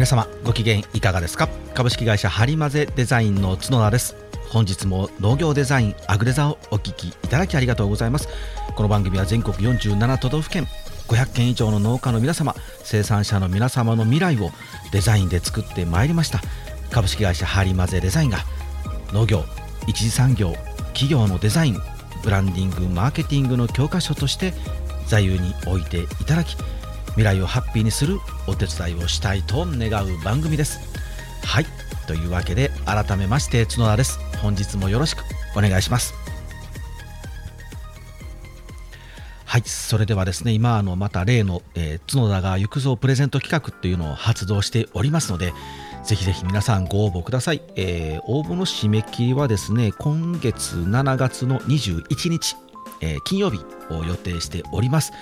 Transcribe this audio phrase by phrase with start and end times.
[0.00, 1.46] 皆様ご機嫌いかがですか？
[1.74, 4.16] 株式会社ハリマゼデザインの角田です。
[4.48, 8.26] 本日も農業デザインアグレザをお聞きいただきありがとうございます。
[8.76, 10.66] この番組は全国47都道府県
[11.08, 14.52] 500件以上の農家の皆様生産者の皆様の未来を
[14.90, 16.40] デザインで作ってまいりました。
[16.90, 18.38] 株式会社ハリマゼデザインが
[19.12, 19.44] 農業
[19.86, 20.54] 一次産業
[20.94, 21.76] 企業のデザイン
[22.24, 24.54] ブランディングマーケティングの教科書として
[25.08, 26.56] 座右に置いていただき
[27.10, 30.80] 未来をハッピーにするお手伝いをしたいと願う番組です。
[31.44, 31.66] はい。
[32.06, 34.18] というわけで改めまして角田です。
[34.42, 35.22] 本日もよろしく
[35.56, 36.14] お願いします。
[39.44, 39.62] はい。
[39.64, 45.52] それではですね今あのまた例の、えー、角田が行くぞプレゼント企画というのを発動しておりますので
[46.04, 52.56] ぜひぜひ皆さんご応募ください、えー、応募の締め切りはですね今月7月の21日、
[53.00, 53.58] えー、金曜日
[53.90, 55.12] を予定しております。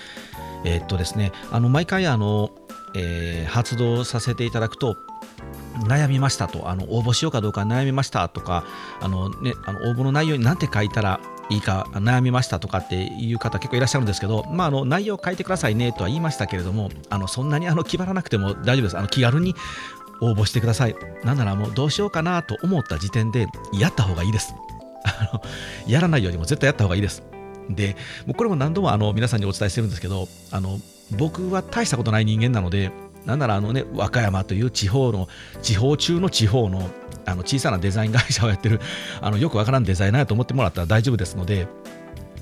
[0.64, 2.50] えー、っとですね、あの毎回あの、
[2.94, 4.96] えー、発動させていただくと、
[5.86, 8.64] 悩みましたと、あの応募しようかどうか悩みましたとか、
[9.00, 18.98] あのね、あの応募の内容に何て書いたらいいか悩みましたとかっていう方結構いらっしゃるんですけど、まあ、あの内容を書いてくださいねとは言いましたけれども、あのそんなにあの気張らなくても大丈夫です。
[18.98, 19.54] あの気軽に
[20.20, 20.96] 応募してください。
[21.24, 24.54] なんならもうどうしようかなと思った時点でやった方がいいです。
[25.86, 27.22] やらないよりも絶対やった方がいいです。
[27.68, 30.78] で、もうこれも何度もあの皆さんにお伝えしてるんですけど、あの
[31.16, 32.90] 僕は大したことない人間なので、
[33.24, 35.28] なんならあのね、和歌山という地方の、
[35.62, 36.90] 地方中の地方の
[37.26, 38.80] あの小さなデザイン会社をやってる、
[39.20, 41.66] あのよくわからんデザイナーと思ってもらったら大丈夫ですので、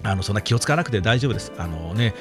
[0.04, 1.52] あのそんな気を使わなくて大丈夫です。
[1.58, 2.14] あのね、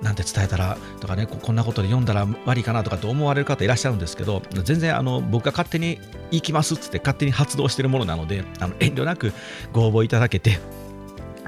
[0.00, 5.98] なんて伝えたらとかねこ、こんなことで読んだら悪いかなとかと思われる方いらっしゃるんですけど、全然あの僕が勝手に
[6.30, 9.32] 行きますっつって勝手に発動してるものなので、あの遠慮なく
[9.72, 10.58] ご応募いただけて、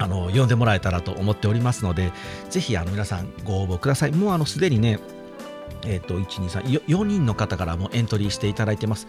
[0.01, 2.11] あの読んでもらえたらと思っておりますので、
[2.49, 4.11] ぜひあの皆さんご応募ください。
[4.11, 4.99] もうあのすでにね、
[5.85, 9.07] えっ、ー、と、1、2、3、4人の方からもエントリーしていただいてます。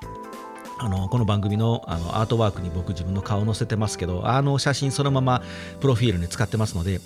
[0.82, 5.42] あのこの番組のあのアートワークに僕自分の顔を載せてますけど、あの写真そのまま
[5.80, 7.00] プロフィールに使ってますので、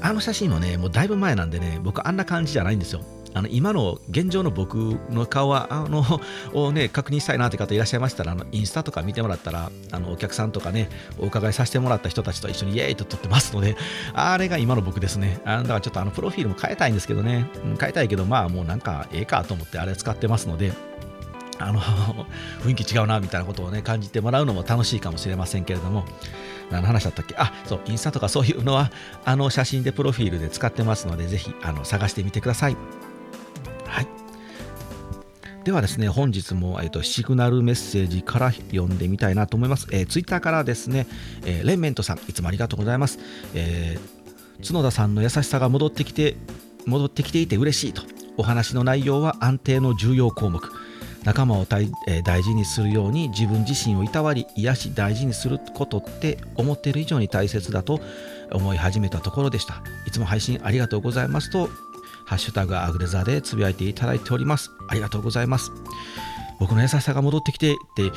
[0.00, 3.00] あの写真もね、もうだいぶ前なんでね、僕あんな感じじゃないんですよ。
[3.36, 6.02] あの今の現状の僕の顔はあの
[6.58, 10.88] をね確認したいなって方いらっしゃいましたらあのインスタとか見てもらったらあのお客さんとかね
[11.18, 13.76] お伺いさせてもらった人たちと一緒にイエーイと撮ってますので
[14.14, 15.38] あれが今の僕ですね。
[15.44, 17.46] あだからちょっとあのプロフィールも変えたいんですけどね、
[17.78, 20.72] 変えたいけどまあもうなんかええかと思ってあれ使ってますので
[21.58, 21.80] あの
[22.64, 26.06] 雰囲気違うなみたいなことをね感じてもらうのも楽しいかもしれませんけれども。
[26.68, 27.36] 何の話だったっけ？
[27.38, 28.90] あそうインスタとかそういうのは
[29.24, 32.76] あの写真でプロフィールで使ってますのでぜひあの探してみてください。
[33.88, 34.06] はい。
[35.64, 39.88] ではですね、本日も、えーと、シグナルメッセージから読んでみたいなと思います。
[39.90, 41.08] えー、ツイッターからですね、
[41.44, 43.18] えー、レンメントさん、いつもありがとうございます。
[43.54, 46.36] えー、角田さんの優しさが戻ってきて、
[46.86, 48.02] 戻ってきていて嬉しいと。
[48.36, 50.62] お話の内容は安定の重要項目。
[51.26, 58.00] 仲間を大,、え、大事にするように自分自身をいたわり癒し大事にすることって思っている以上に大切だと
[58.52, 61.68] 思い始めたところでしたいつも配信ありがとうございますと
[62.26, 64.70] ハッシュタグアグレザーでつぶやいていただいております。
[64.88, 65.72] ありがとうございます。
[66.58, 68.12] 僕の優しさが戻ってきてって、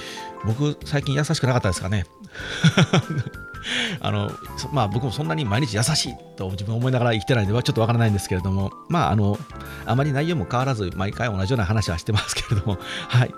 [0.46, 2.06] 僕最近優しくなかったですかね。
[4.00, 4.32] あの
[4.72, 9.38] まあ、僕もそんなに毎日優しいと自分思いながら生きてないのではちょっとわからないんですけれども、まあ、あの
[9.86, 12.80] あまり内容も変わらず毎回同じような話はしてますけれども、
[13.10, 13.34] はい。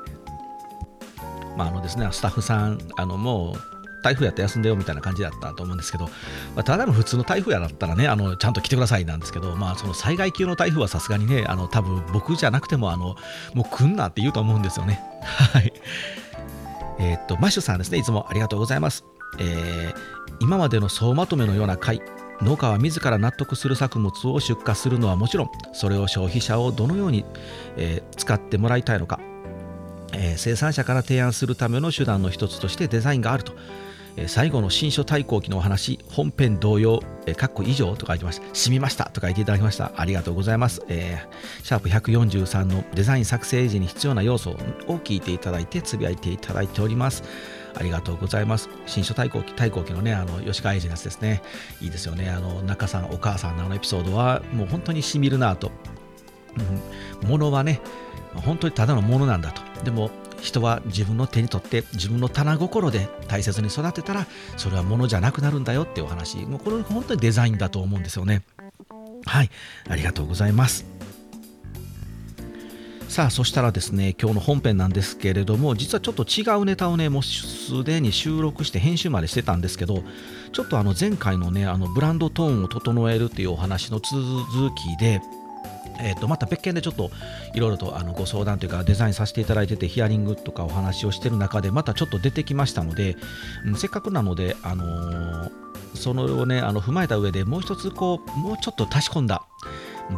[1.57, 13.15] まああのですね、スタッフさん、あのもう台風やって休んでよみたいな感じだったと思うんですけど、まあ、ただの普通の台風やだったらね、あのちゃんと来てくださいなんですけど、まあ、その災害級の台風はさすがにね、あの多分僕じゃなくてもあの、
[13.53, 15.01] もう来んなって言うと思うんですよね。
[15.53, 15.73] はい。
[17.01, 19.05] えー、っとマッシュさんですねいつもありがとうございます、
[19.39, 19.93] えー、
[20.39, 22.01] 今までの総まとめのような回
[22.41, 27.25] 農家は自ら納得する作物を出荷するのはもちろんそれを消費者をどのように、
[27.75, 29.19] えー、使ってもらいたいのか、
[30.13, 33.53] えー、生産者から提案するための手段の一つとしてデザインがあると
[34.27, 38.45] 最後の新書対抗期のお話、本編同様、えかっこ以上と書いてました。
[38.53, 39.91] 染みましたと書いていただきました。
[39.95, 40.81] ありがとうございます。
[40.89, 44.55] えー、シャープ143のデザイン作成時に必要な要素を
[44.97, 47.23] 聞いていただいて、つぶやいていただいております。
[47.75, 48.69] ありがとうございます。
[48.85, 51.41] 新書対抗期、対抗期のね、あの、吉川英治のやつですね。
[51.79, 52.29] いいですよね。
[52.29, 55.71] あの、中さん、お母さんのあのエピソードは、もう本当にしみるなと。
[57.23, 57.79] うん、物はね、
[58.35, 59.61] 本当にただのものなんだと。
[59.83, 60.11] でも、
[60.41, 64.27] 人は自分の手に取って自分の棚心で大切に育てたら
[64.57, 66.37] それは物じゃなくなるんだよっていうお話。
[66.39, 68.41] もうこれ本当にデザインだと思うんですよね。
[69.25, 69.49] はい。
[69.87, 70.85] ありがとうございます。
[73.11, 80.01] さあそしたらですね今日の本編なんですけれども実はちょっと違うネタをねもうすでに収録して編集までしてたんですけど
[80.53, 85.21] ちょっとあの前回のねあのブランドトーンを整えるっていうお話の続きで
[86.01, 87.11] えー、とまた別件でちょっと
[87.53, 93.15] いろいろとあのご相談というかデザインさせていただいててヒアリングとかお話をしてる中でまたちょっと出てきましたので、
[93.65, 95.51] うん、せっかくなので、あのー、
[95.95, 99.45] それをねあの踏まえた上でもう一つこうもうちょっと足し込んだ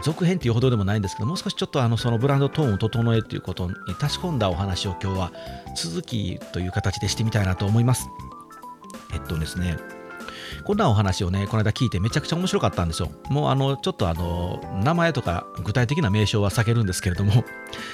[0.02, 5.32] 続編っていうほどでもないんですけどもう少しちょっとあのそのブランドトーンを整えということに足し込んだお話を今日は
[5.76, 8.08] 続きという形でしてみたいなと思います。
[9.14, 9.78] えっとですね
[10.64, 13.10] こんなお話をね、この間聞いてめちゃくちゃ面白かったんですよ。
[13.30, 17.44] もうあの、ちょっとあの、名前とか具体的な名称は避けるんですけれども、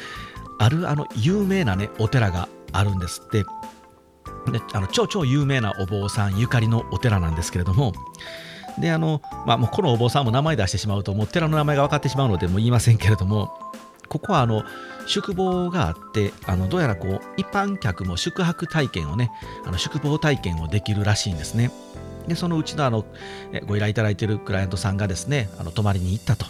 [0.59, 3.45] あるあの、有名なね、お寺があるんですって。
[4.51, 7.93] であの超超有名なお坊さんゆかりのお寺なんですけれども、
[8.79, 13.51] で、あの、まあ、もうこのお坊さんも名前出してしまうと、もう寺の名前が分かってしまうので、もう言いませんけれども、
[14.09, 14.63] ここはあの
[15.05, 19.31] 宿坊があってあのどうやらこう一般客も宿泊体験をね
[19.65, 21.71] あの宿坊体験をできるらしいんですね。
[22.29, 23.05] でそのうちのあの
[23.65, 26.45] ご依頼いただいているクライアントさんがですねあの泊まりに行ったと。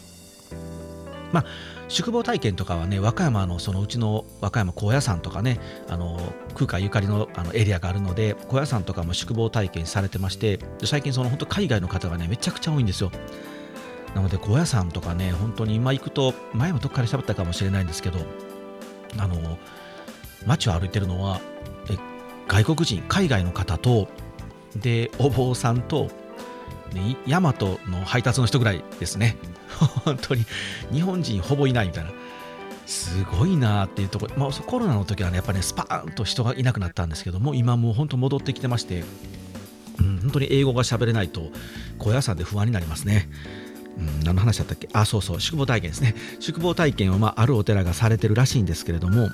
[1.31, 1.46] まあ
[1.88, 6.20] 宿坊体験とかはね和歌山のそのうちの和歌山高野山とかねあの
[6.54, 13.12] 空海ゆかりのあのエリアがあるので高野山とかも宿坊体験されてまして最近その本当海外の方がねめちゃくちゃ多いんですよ
[14.14, 18.20] なので高野山とかね本当に今行くと前もどっかで喋ったかもしれないんですけど
[19.18, 19.58] あの
[20.46, 21.42] 街を歩いてるのは
[22.48, 24.08] 外国人海外の方と
[24.75, 26.10] でお坊さんと、
[26.94, 27.54] ね、大和
[27.88, 29.38] の配達の人ぐらいですね。
[30.06, 30.45] 本当に。
[30.92, 32.12] 日本人ほぼいないみたいな。
[32.86, 39.04] すごいなっていうところ、まあ、コロナの時はねやっぱりねスパーンと人がいなくなったんですけども今もう本当戻ってきてまして、
[40.00, 41.51] うん、本当に英語が喋れないと
[42.00, 43.30] 高野山で不安になりますね。
[43.98, 44.89] うん、何の話だったっけ？
[44.94, 46.16] あ、そうそう、宿坊体験ですね。
[46.39, 49.30] 宿坊体験を、まあ、あるお寺がされてるらしいんですけれども、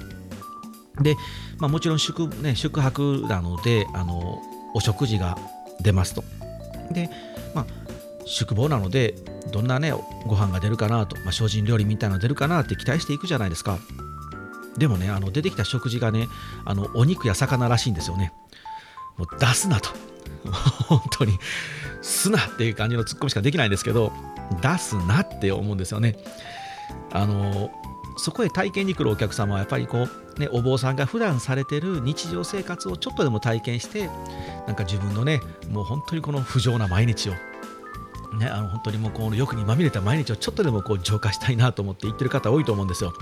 [1.01, 1.15] で、
[1.59, 4.41] まあ、もちろん宿,、ね、宿泊なので、あの
[4.75, 5.37] お食事が
[5.81, 6.23] 出ますと。
[6.91, 7.09] で、
[7.55, 7.65] まあ、
[8.25, 9.15] 宿坊なので、
[9.51, 9.91] どんなね、
[10.27, 13.79] ご飯が出るかなと、まあ、精進料理みたいなの出るかなって期待していくじゃないですか。
[14.77, 16.27] でもね、あの出てきた食事がね、
[16.65, 18.33] あのお肉や魚らしいんですよね。
[19.17, 19.89] もう出すなと。
[20.87, 21.39] 本当に、
[22.01, 24.11] すなっていう感じのツッコミしかできないんですけど、
[24.61, 26.17] 出すなって思うんですよね。
[27.11, 27.71] あの
[28.17, 30.07] そこへ体験に来るお客様はやっぱりこ
[30.37, 34.09] う、ね、お坊さんが普段されてる日常生活をちょっとでも体験して
[34.67, 37.33] なんか自分のねもう本当にこの不浄な毎日を
[38.37, 43.13] ね、あの本当にもうこの欲にまみれた毎日をちょっとでもこう浄化したいなと思って言ってる方多いと思うんですよ。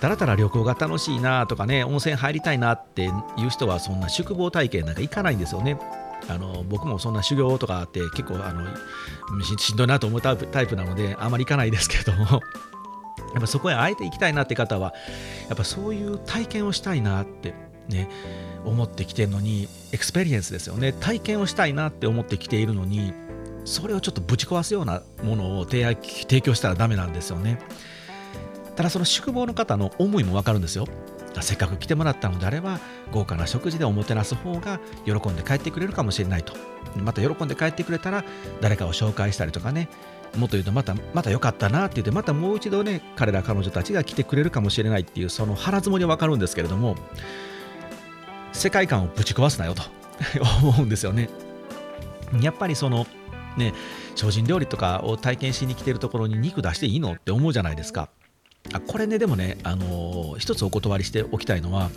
[0.00, 3.08] たらたら旅行が楽しいなとかね温泉入りたいなってい
[3.44, 5.78] う人はそんな宿坊体験なんか行かないんですよね。
[6.28, 8.64] あの僕もそんな修行とかあって結構あの
[9.60, 12.40] しんどいなと思うタイプなのであまり行かないですけども
[13.32, 14.94] やっぱそこへあえて行きたいなって方は
[15.48, 17.54] やっぱそういう体験をしたいなって
[17.88, 18.08] ね
[18.64, 20.92] 思ってきてるのにエクスペリエンスですよね。
[20.92, 23.12] 体験をしたいなって思ってきているのに
[23.64, 27.58] それをちょっとぶち壊すようなものを提供したらダメなんですよね。
[28.76, 30.86] ただその宿坊の方の思いもわかるんですよ。
[31.40, 32.78] せっかく来てもらったのであれば
[33.10, 36.52] 豪華な食事でおもてなす方が喜んで帰ってくれるかもしれないと。
[36.96, 38.24] また喜んで帰ってくれたら
[38.60, 39.88] 誰かを紹介したりとかね
[40.36, 46.96] もっと言うとまたまた良かったなって言ってまたもう一度ね彼ら彼女たちが来てくれるかもしれないっていうその腹積もりは分かるんですけれども
[48.52, 49.82] 世界観をぶち壊すなよと
[50.62, 51.28] 思うんですよね
[52.40, 53.06] やっぱりその
[53.56, 53.74] ね
[54.14, 58.08] 精進料理とかを体験しに来てるところに肉出していいのって思うじゃないですか。
[58.72, 61.90] あこれねでもねあのー、一つお断りしておきたいのは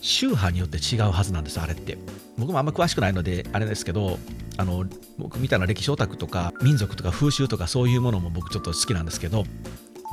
[0.00, 1.98] 宗派によって違うはずなんですあれって。
[2.36, 4.18] 僕もあんま詳しくないのであれですけど
[4.56, 4.84] あの
[5.18, 9.44] 僕みたいな歴史オタクとか民族とか風習とかそういうものも僕ちょっと好きなんですけど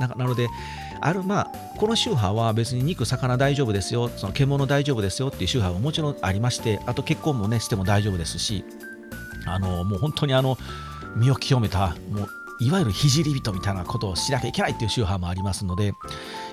[0.00, 0.48] なので
[1.00, 8.64] あるまあこの宗派は別に肉魚大丈夫ですよその獣大丈夫ですよっていう宗派ももちろんありましてあと結婚もねしても大丈夫ですし
[9.46, 10.56] あのもう本当にあの
[11.16, 12.28] 身を清めたもう
[12.60, 15.92] いわゆる聖人みたいなことをしなきゃいけないっていう宗派もありますので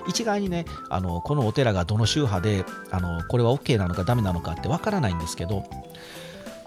[0.08, 5.64] 一概にねあのこのお寺がどの宗派であのこれは OK なのかダメなのかってわからないんですけど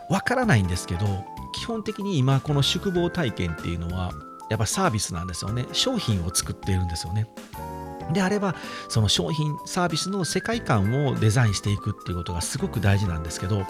[0.10, 1.06] わからないんですけど
[1.54, 4.12] 基本的に今この宿坊体験っていうのは
[4.50, 5.66] やっぱサービスなんですよね。
[5.72, 7.28] 商品を作っているんですよね。
[8.12, 8.56] であれば
[8.90, 13.66] その商品サービスの世界観をデザインしていくっていうことがすごく大事なんですけど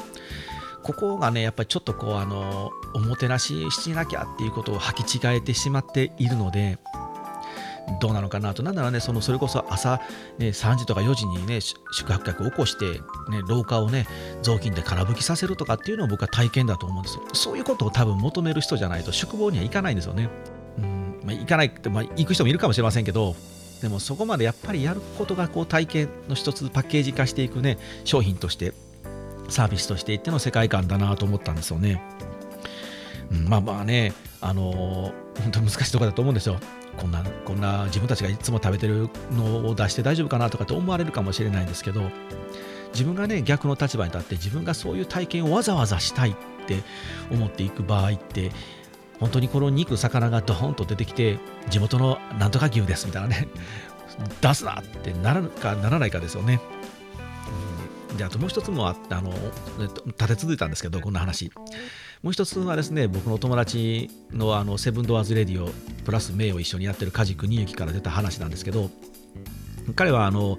[0.82, 6.80] ここがねやっぱりちょっとこうあのおもてなししなきゃっていうことを履き違えてしまっているので
[8.00, 10.00] どうなのかなと、なんならね、そのそれこそ朝、
[10.38, 12.86] ね、3時とか4時にね、宿泊客を起こして、
[13.30, 14.08] ね、廊下をね、
[14.42, 17.24] 雑巾で空拭きさせるとかっていうのを僕は体験だと思うんですよ。
[17.34, 20.30] そういうことを多分求める人じゃないと、宿坊には行かないんですよね。
[20.78, 23.36] うんまあ、行かないって、まあ、行く人もいるかもしれませんけど、
[23.82, 28.74] でもそこまでやっぱりやることがこう体験の一つパッケージ化していくね、商品として、
[29.50, 32.02] サービスとしていっての世界観だなと思ったんですよね。
[33.32, 36.60] うん、まあまあね、あのー、本当難しいところだと思うんですよ。
[36.98, 42.12] こんなこんな自分たちがいつも食べてるのを出して大丈夫かなとかって思われるかもしれないんですけど
[42.94, 46.36] 自分がね逆の立場に立って自分がそういう体験をわざわざしたいっ
[46.68, 46.84] て
[47.32, 48.52] 思っていく場合って
[49.20, 53.48] 本当にこの肉魚がドーンと出てきて地元のなんとか牛ですみたいなね
[54.42, 56.60] 出すなってなるかならないかですよね。
[58.18, 59.34] であともう一つもああの
[60.06, 61.52] 立て続いたんですけどこんな話
[62.24, 65.70] もう一つはですね僕の友達のあのセブンドアーズレディオ
[66.06, 68.89] プラス名を一緒にやってる梶邦之から出た話なんですけど
[69.98, 70.58] 彼はあの、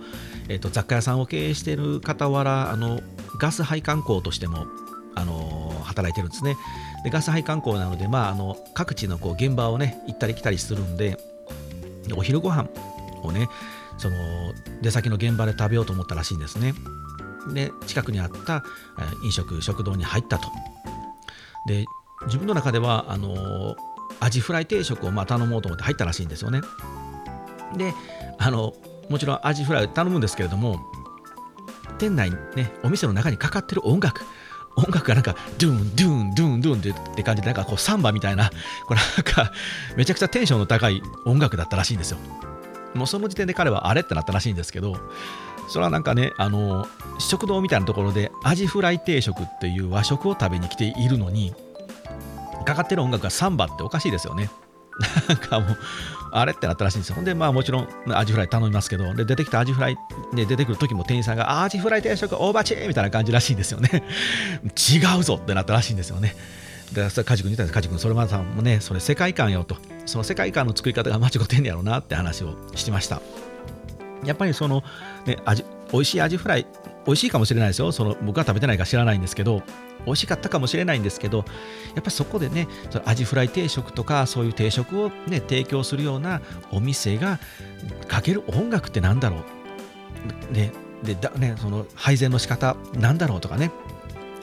[0.48, 3.00] えーと、雑貨屋さんを経営している傍らあの
[3.40, 4.66] ガス配管工としても
[5.14, 6.56] あの働いてるんですね。
[7.02, 11.16] でガス配管工なので、まあ、あの各地のこう現場をね行ったり来たりするんで
[12.14, 12.68] お昼ご飯
[13.22, 13.48] をね
[13.96, 14.16] その
[14.82, 16.74] 出先の現場で食べようと思ったらしいんですね。
[17.54, 18.64] で近くにあった
[19.22, 20.48] 飲食食堂に入ったと。
[21.66, 21.86] で
[22.26, 23.76] 自分の中ではあの
[24.20, 26.60] アジフライ定食をまあ頼もうと思って入ったらしいんですよね。
[27.76, 27.92] で
[28.38, 28.74] あの
[29.10, 30.80] もちろんアジフライ頼むんですけれども
[31.98, 34.22] 店内ねお店の中にかかってる音楽
[34.76, 38.50] 音楽がなんかドゥンドゥンドゥンドゥンってって感じでなんかこうサンバみたいな
[38.86, 39.52] これなんか
[39.96, 42.18] めちゃくちゃテンションの高い音楽だったらしいんですよ。
[42.94, 44.96] もうその時点で彼はあれってなったらしいんですけど
[45.68, 46.86] それはなんかねあの
[47.18, 51.54] 食堂みたいなところでアジフライ定食っていう和食を食べに来ているのに
[52.64, 54.50] かかってる音楽がサンバっておかしいですよね
[55.28, 55.78] なんかもう
[56.36, 57.14] あれってなったらしいんですよ。
[57.14, 59.96] ほんで、まあもちろんアジフライ頼みますけど、で出てきたアジフライ、
[60.34, 64.02] で出てくる時も店員さんがアジフライ定食オーバーチェーみたいな感じらしいんですよね。
[64.64, 66.34] 違うぞってなったらしいんですよね。
[66.92, 67.74] で、それカジ君に言ったんです。
[67.74, 69.76] カジ君、それまさんもね、それ世界観よと。
[70.06, 73.22] その世界観の作り方が間違ってんやろうなって話をしてました。
[74.24, 74.82] やっぱりその、
[75.26, 76.66] ね、味美味しいアジフライ
[77.06, 77.92] 美味しいかもしれないですよ。
[77.92, 79.62] その僕は食べてないか知らないんですけど
[80.06, 81.46] 美味しかったかもしれないんですけどやっ
[81.96, 87.38] ぱりそこでねそのアジフライ定食とかそういう定食を、ね、提供するようなお店が
[88.08, 89.38] かける音楽って何だろ
[90.50, 93.70] う、ねでだね、その配膳の仕方なんだろうとかね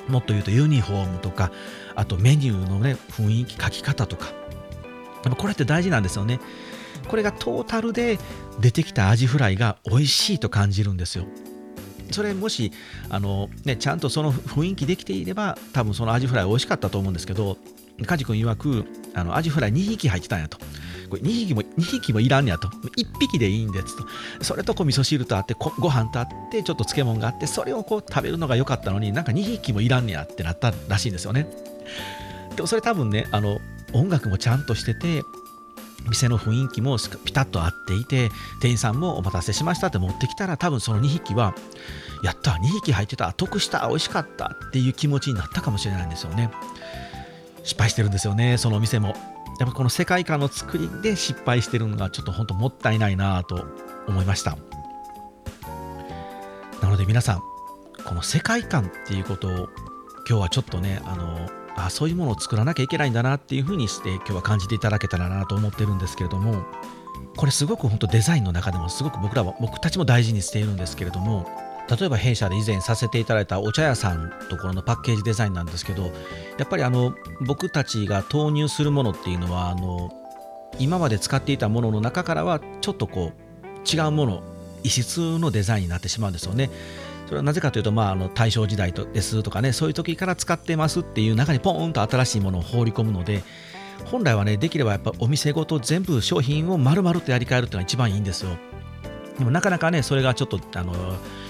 [0.08, 1.52] もっと言うとユニフォームとか
[1.96, 4.34] あとメニューのね雰囲気書き方とか。
[5.38, 6.40] これって大事なんですよね。
[7.08, 8.20] これがトータルで
[8.60, 11.25] 出てきたアジフライが美味しいと感じるんですよ。
[12.12, 12.72] それもし
[13.10, 17.58] あの、ね、ちゃんとその雰囲気できていれば多分そのアジフライ美味しかったと思うんですけど
[18.05, 20.58] 梶君曰くあのアジフライ2匹入ってたんやと。
[21.12, 24.05] これ2匹も2匹もいらんやと1匹でいいんですと
[24.43, 31.48] それとこう味噌汁とあってご飯とあってちょっと漬物があってそれをこう食べるのが良かったのになんか2匹もいらんやってなったらしいんですよね
[32.55, 33.60] でもそれ多分ねあの
[33.91, 35.22] 音楽もちゃんとしてて
[36.12, 38.30] 店の雰囲気もピタッと合っていて
[38.62, 41.56] 店員さんもお待たせしましたって持ってきたら多分その2匹は
[42.24, 46.51] やった2匹入ってた得した美味しかったっていう気持ちになったかもしれないんですよね。
[47.63, 49.15] 失敗してるんですよねそのお店も。
[49.60, 53.65] やっぱこの世界観の作りで失敗してるのがちょっと本当もったいないなと
[54.08, 54.58] 思いました。
[56.82, 57.41] なので皆さん
[58.03, 59.51] この世界観っていうことを
[60.27, 66.63] 今日はちょっとねあのあそういうものを作らなきゃいけないんだなっていうふうにして今日は感じていただけたらなと思ってるんですけれども
[67.38, 71.48] これすごく本当デザインの中でもすごく僕らは僕たちも大事にしているんですけれども
[71.90, 76.04] 例えば弊社で以前させていただいたお茶屋さんところのパッケージデザインなんですけど
[76.58, 80.10] やっぱりあの僕たちが投入するものっていうのはあの
[80.80, 84.44] 今まで使っていたものの中からはちょっとこう違うもの
[84.84, 86.70] 異質のデザインになってしまうんですよね。
[87.32, 93.42] それはなぜかというと、まあ、あの大正時代ですとかねそういう時から使ってますっていう中にポーンと新しいものを放り込むので
[94.04, 98.50] 本来はねできればやっぱお店ごと全部商品を丸々とやり替えるっていうのが一番いいんですよ。
[99.40, 100.94] でもなかなかねそれがちょっとあの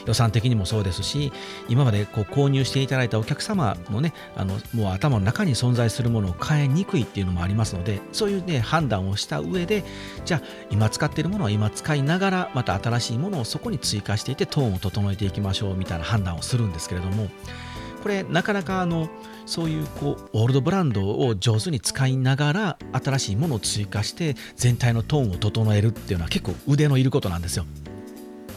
[0.06, 1.32] 予算的にもそうですし
[1.70, 9.84] 今までこう購入していただいたお客様のねあのもう頭の中に存在するものを変えにくいっていうのもありますのでそういうね判断をした上で
[10.26, 17.30] じゃあ今使っているものは今使いながらまた新しいものをそこに追加していってトーンを整えていきましょうみたいな判断をするんですけれども
[18.02, 19.10] これなかなかあの
[19.46, 27.66] そういうこうオールドブランドを上手に使いながら新しいものを追加して全体のトーンを整えるっていうのは結構腕のいることなんですよ。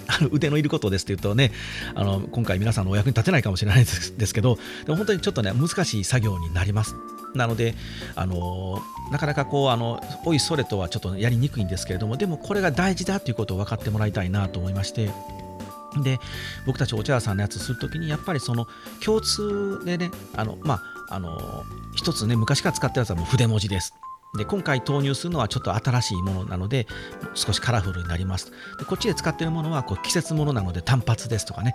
[0.07, 1.53] あの腕のいることですって言うとね
[1.95, 3.87] あの今回皆さんのお役に立てないかもしれないで
[4.27, 6.95] すけどでも本当にちょっとね難しい作業になります。
[7.35, 7.75] なので
[8.15, 8.81] あの
[9.11, 15.11] なかなかこうあのおいそれとはちょっとやりにくいんですけれどもでもこれが大事だということを分かってもらいたいなと思いまして。
[16.03, 16.19] で
[16.67, 18.67] 僕たちお茶屋さんのやつするときにやっぱりその
[19.05, 23.95] 共通でねあのまああの一つね昔から使ってるやつはもう筆文字です。
[24.37, 26.87] で今回投入するのはちょっと新しいものなので
[27.35, 28.51] 少しカラフルになります。
[28.79, 31.75] でこっちで使ってるものはこう季節ものなので単発ですとかね。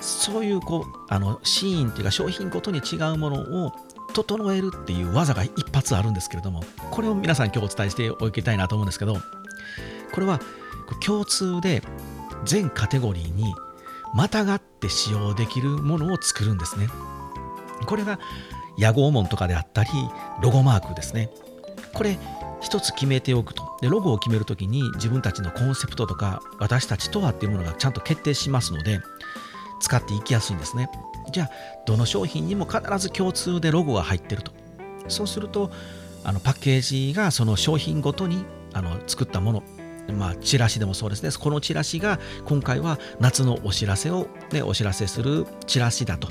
[0.00, 3.72] そういうこうあのシーンっていうか商品ごとに違うものを
[4.12, 9.16] 整えるっていう技が一発あるんですけれどもこれを皆さん今日お伝えしておきたいなと思うんですけど
[10.12, 10.40] これは
[11.04, 11.82] 共通で
[12.44, 13.54] 全カテゴリーに
[14.14, 16.88] またがって使用できるものを作るんですね。
[17.86, 18.18] これが
[18.78, 19.90] 屋号門とかであったり
[20.40, 21.30] ロゴマークですね。
[21.96, 22.18] これ
[22.60, 29.00] 一つ決めておくとでロゴを決めるときに自分たちのコンセプトとか私たちとはっていうものがちゃんと決定しますので
[29.80, 30.90] 使っていきやすいんですね
[31.32, 31.50] じゃあ
[31.86, 34.52] どの商品にも必ず共通でロゴが入ってると
[35.08, 35.70] そうすると
[36.22, 39.62] あのパッケージがその商品ごとにあの作ったもの
[40.12, 41.30] まあ、チラシでもそうですね。
[41.36, 46.28] このチラシが今回は夏のお知らせを、ね、お知らせするチラシだと。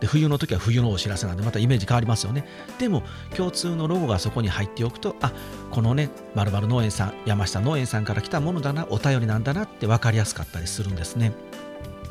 [0.00, 2.44] で冬の時は冬のお知らせなんでまたイメージ変わりますよね。
[2.78, 3.02] でも
[3.36, 5.32] 共通のロゴがそこに入っておくとあ
[5.70, 11.32] このねまる農園さん山下農園さんから来たものだなお便りなんだなって分かりやすかったりするんですね。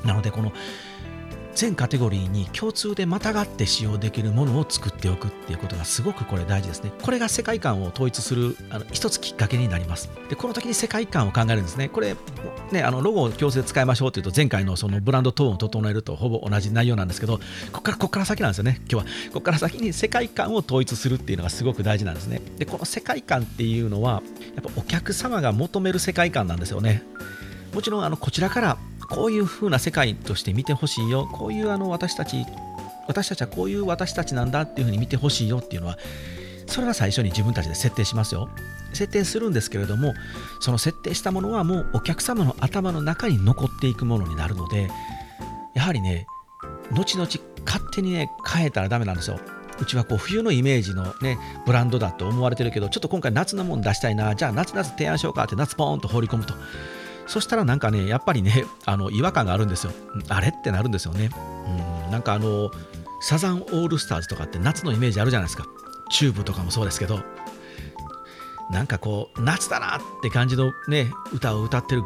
[0.04, 0.52] なのでこの
[1.58, 6.92] 全カテゴリーに共通でまたがって使用できるものを作っておくっていうことがすごくこれ大事ですね。
[7.02, 10.12] これが世界観を統一するあの一つきっかけになります。
[10.30, 11.90] で、この時に世界観を考えるんですね。
[11.90, 12.16] これ、
[12.72, 17.42] ね、あのロゴを強制使いましょうというと前回のそのブランドトーンを整えるとほぼ同じ内容なんですけど、こ
[17.72, 18.80] こからここから先なんですよね。
[18.82, 22.40] 今日はここから先に世界観を統一するっていうのがすごく大事なんですね。
[22.60, 24.22] で、この世界観っていうのは
[24.56, 27.02] やっぱお客様が求める世界観なんですよね。
[27.74, 28.78] もちろんあのこちらから
[29.10, 31.28] こういう風な世界として見てほしいよ。
[31.32, 32.46] こういうあの私たち
[33.08, 35.98] 私たちはこういう私たちなんだっていう風に見てほしいよっていうのは
[36.66, 38.50] それは最初に自分たちで設定しますよ。
[38.94, 40.14] 設定するんですけれども
[40.60, 44.90] その設定したものはもうお客様の頭の中に残っていくものになるので
[45.74, 46.26] やはりね
[46.92, 47.30] 後々
[47.66, 49.40] 勝手にね変えたらダメなんですよ。
[49.80, 56.56] うちはこう冬のイメージのねブランドだと思われてるけどちょっと今回夏のもの出したいなじゃあ夏夏提案しようかって夏ポーンと放り込むと。
[57.28, 59.92] そしたらなんかねやっぱりね あの違和感があるんですよ。
[60.30, 61.30] あれってなるんですよね。
[62.06, 62.72] うんなんかあの
[63.22, 65.66] サザンオールスターズとかって夏のイメージあるじゃないですか。
[66.10, 67.20] チューブとかもそうですけど。
[68.70, 72.02] なんかこう夏だなって感じのね歌を歌ってる、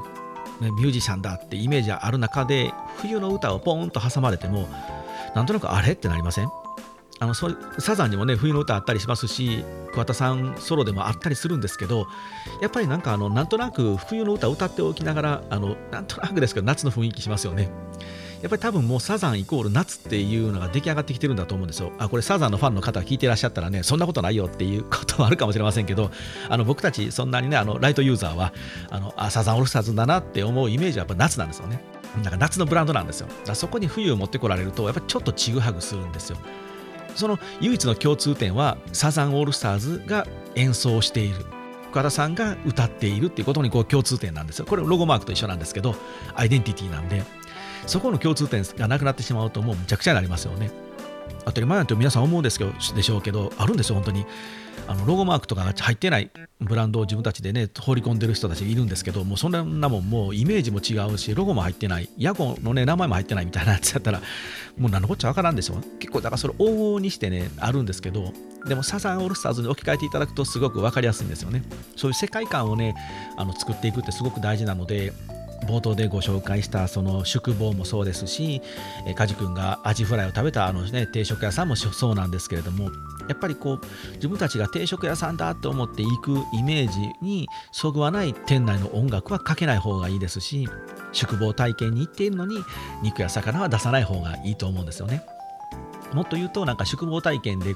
[0.60, 4.69] ね、ミュージシャンだってイメージある中で冬の歌をポーンと挟まれても
[5.36, 6.49] なんとなくあれってなりません？
[7.21, 12.07] あのサザンにもね冬の歌あったりしますし桑田さんソロでもあったりするんですけど
[12.62, 17.69] やっぱりなんかあのなんとなく冬の歌歌っておきながらあのなんとなくですけど夏の雰囲気しますよね
[18.41, 21.91] やっぱり多分もうサザンイコール夏っていうのが出来上がってきてるんだと思うんですよ。
[21.99, 26.10] あ、これサザンのファンの方が聞いてらっしゃったらね、そんなことないよっていうこともあるかもしれませんけど、
[26.49, 28.51] あの僕たちそんなにね、あのライトユーザーは
[28.89, 31.84] あのあサザンオールスターズだなって思うイメージはやっぱ夏なんですよね。
[32.15, 33.27] なんか夏のブランドなんですよ。
[33.45, 36.38] だそこに冬を持ってこられると、やっぱりちょっとちぐはぐするんですよ。
[37.15, 41.45] その唯一の共通点はサザンオールスターズが演奏している。
[41.91, 44.65] 深田さんが歌っているっていうことにこう共通点なんですよ。
[44.65, 45.95] これロゴマークと一緒なんですけど
[46.36, 47.24] アイデンティティなんで。
[47.88, 50.71] そこの共通点がなくなってしまうともうむちゃくちゃになりますよね。
[51.45, 53.95] 当たり前なんて皆さん思うんですけどでしょうけどあるんですよ。
[53.95, 54.25] 本当に
[54.88, 62.10] あのロゴマークとかが入ってないブランドを自分たちでね放り込んでる人たちいるんですけどもうそんなもんもうイメージも違うしロゴも入ってない。
[62.17, 64.21] 屋号のね名前も入ってないみたいなやつやったら
[64.77, 68.34] もう何のこっちゃわからんでしょ結構だからそれ往々にしてねあるんですけど
[68.65, 71.63] でもサザンオールスターズに置き換えていただくとすごく分かりやすいんですよね。
[71.95, 72.95] そういう世界観をね
[73.38, 75.13] あの作っていくってすごく大事なので
[75.67, 78.62] 冒頭でご紹介したその宿坊もそうですし
[79.06, 82.86] え梶君がアジフライを食べたあの、ね、定食屋さんもそうなんですけれども
[83.28, 90.67] やっぱりこう自分たちが定食屋さんだと思って行くイメージにそぐわない店内の音楽はかけない方がいいですし
[91.13, 92.63] 宿坊体験に行っているのに
[93.04, 95.24] 肉や魚は出さない方がいいと思うんですよね。
[96.13, 97.76] もっと言うとなんか宿坊体験で、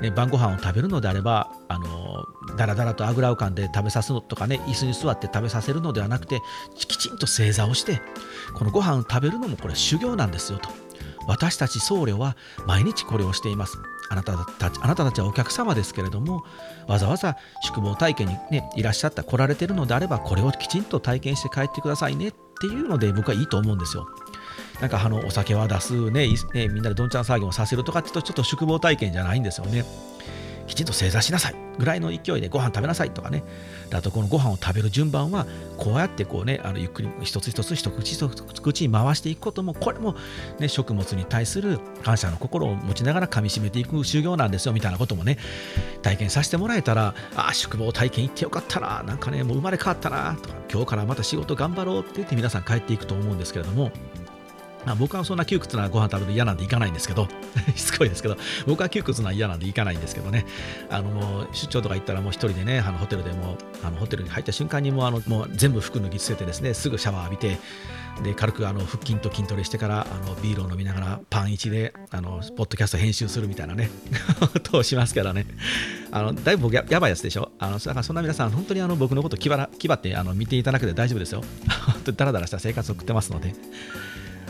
[0.00, 6.40] ね、晩ご飯を食べるのであればあのだらだらとあぐらをかんで食べさすのとかね椅子に座って食べさせるのではなくて
[6.74, 8.00] きちんと正座をして
[8.54, 10.68] このご飯を食べるのもこれ修行なんですよと。
[11.26, 13.78] 私たち僧侶は毎日これをしています。
[14.10, 16.44] あなたたちあなたたちはお客様ですけれども
[16.86, 24.06] わざわざ宿坊体験に、ね、いらっしゃった来られてるのであればこれをきちんと体験して帰ってくださいねっていうので僕はいいと思うんですよ。
[24.80, 29.84] なんかあのお酒は出すね、ね、みんなでどんちゃん騒ぎもさせるとかって言うとちょっと宿坊体験じゃないんですよね。
[30.66, 31.62] きちんと正座しなさい。
[31.78, 33.42] ぐらいの勢いでご飯食べなさいとかね。
[33.92, 40.14] あとこのご飯を食べる順番はこうやってこうねあのゆっくり一つ一つ一口一口に回していくこともこれも、
[40.58, 45.38] ね、食物に対する感謝の心を持ちながら噛みしめていく修行なんですよみたいなこともね
[46.02, 49.02] 体験させてもらえたらああ宿坊体験行ってよかったな。
[49.02, 53.90] なんかねもう生まれ変わったなとか今日からまた仕事頑張ろうって言って皆さん帰っていくと思うんですけれども
[54.84, 57.28] まあ、僕はそんな窮屈なご飯食べるの嫌なんで行かないんですけど、
[57.76, 60.46] しつこいですけど、僕は窮屈な嫌なんで行かないんですけどね、
[60.90, 67.58] あの出張とか行ったらもう一人でね、あのホテルでもあのホテルに入った瞬間にもうあのもう全部服脱ぎ捨ててですね、すぐシャワー浴びて、
[68.22, 73.90] で軽くあの腹筋と筋トレしてからあのビールを飲みながらパン1であのポッドキャスト編集するみたいなね
[74.62, 75.46] としますからね。
[76.10, 77.50] あのだいぶ僕ややばいやつでしょ？
[77.58, 81.42] あのだからそんな皆さん本当にあの僕のこと気張ってあの見ていただけて大丈夫ですよ。
[82.14, 83.54] だらだらした生活を送ってますので。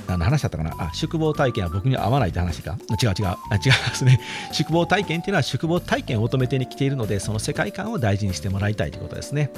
[0.06, 0.74] 何の話だったかな？
[0.78, 2.76] あ宿坊体験は僕には合わないって話か？
[3.02, 3.26] 違う違う。
[3.26, 4.20] あ違いますね。
[4.52, 9.50] 宿坊体験っていうのは宿坊体験を求めてに来ているのでその世界観を大事にしてもらいたいということですね。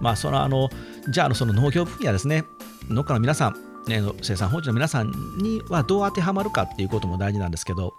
[0.00, 0.70] まあそのあの
[1.08, 2.44] じゃああのその農業分野ですね。
[2.88, 3.54] 農家の皆さん、
[3.86, 5.10] ね、生産法人の皆さん
[5.42, 7.94] にはどう当てはまるかっていうことも大事なんですけど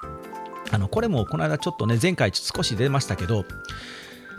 [0.71, 3.45] あのこれもこの間ちょっとね前回少し出ましたけど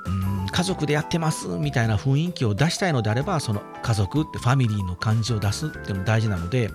[0.07, 6.71] うん家族でやってますみたいな雰囲気を出したいのであればその家族ってファミリーの感じを出すっていうのも大事なので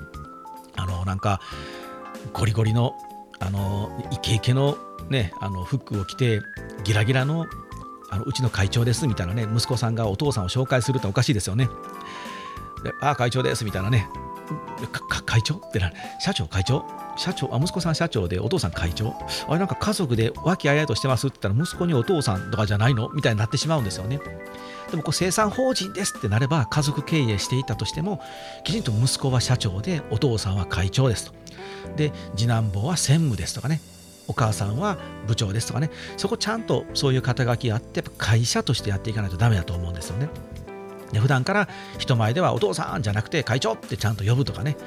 [0.76, 1.42] あのなんか
[2.34, 2.96] ゴリゴリの
[3.40, 4.78] あのイケイケの
[5.10, 6.42] ねあの服を着て
[6.84, 7.48] ギラギラの
[8.10, 11.70] あのうちの会長ですみたいなね息子さんがお父さんを紹介するっておかしいですよね。
[12.84, 14.08] でああ会長ですみたいなね
[15.26, 15.56] 会長？
[15.56, 16.86] ってな社長会長？
[17.18, 17.50] 社長？
[17.54, 19.16] あ息子さん社長でお父さん会長？
[19.48, 23.10] あれなんか家族で和気あいあいとしてますって言ったら息子にお父さんとかじゃないの？
[23.10, 24.20] みたいになってしまうんですよね。
[24.92, 28.22] でもこう生産法人ですってなれば家族経営していたとしても
[28.64, 31.34] きちんと息子は社長でお父さんは会長ですと。
[31.96, 33.82] で次男坊は専務ですとかね。
[34.28, 35.92] お母さんは部長ですとかね。
[36.18, 40.30] そこちゃんとそういう肩書きあって会社としてやっていかないとダメだと思うんですよね。
[41.12, 44.78] で普段から人前ではお父さんじゃなくて会長ってちゃんと呼ぶとかね。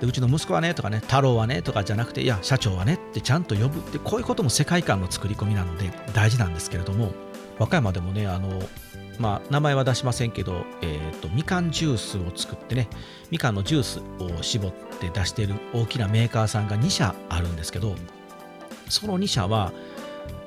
[0.00, 7.12] でうちの息子はねとかね太郎はねとかじゃなくていや社長はねってちゃんと呼ぶってこういうことも世界観の作り込みなので大事なんですけれども
[7.58, 8.60] 和歌山でもねあの
[9.18, 12.88] まあ、名前は出しませんけど、えーと、みかんジュースを作ってね
[13.30, 17.94] みかんのジュースを絞って出している大きなメーカーさんが2社あるんですけど
[18.88, 19.72] その2社は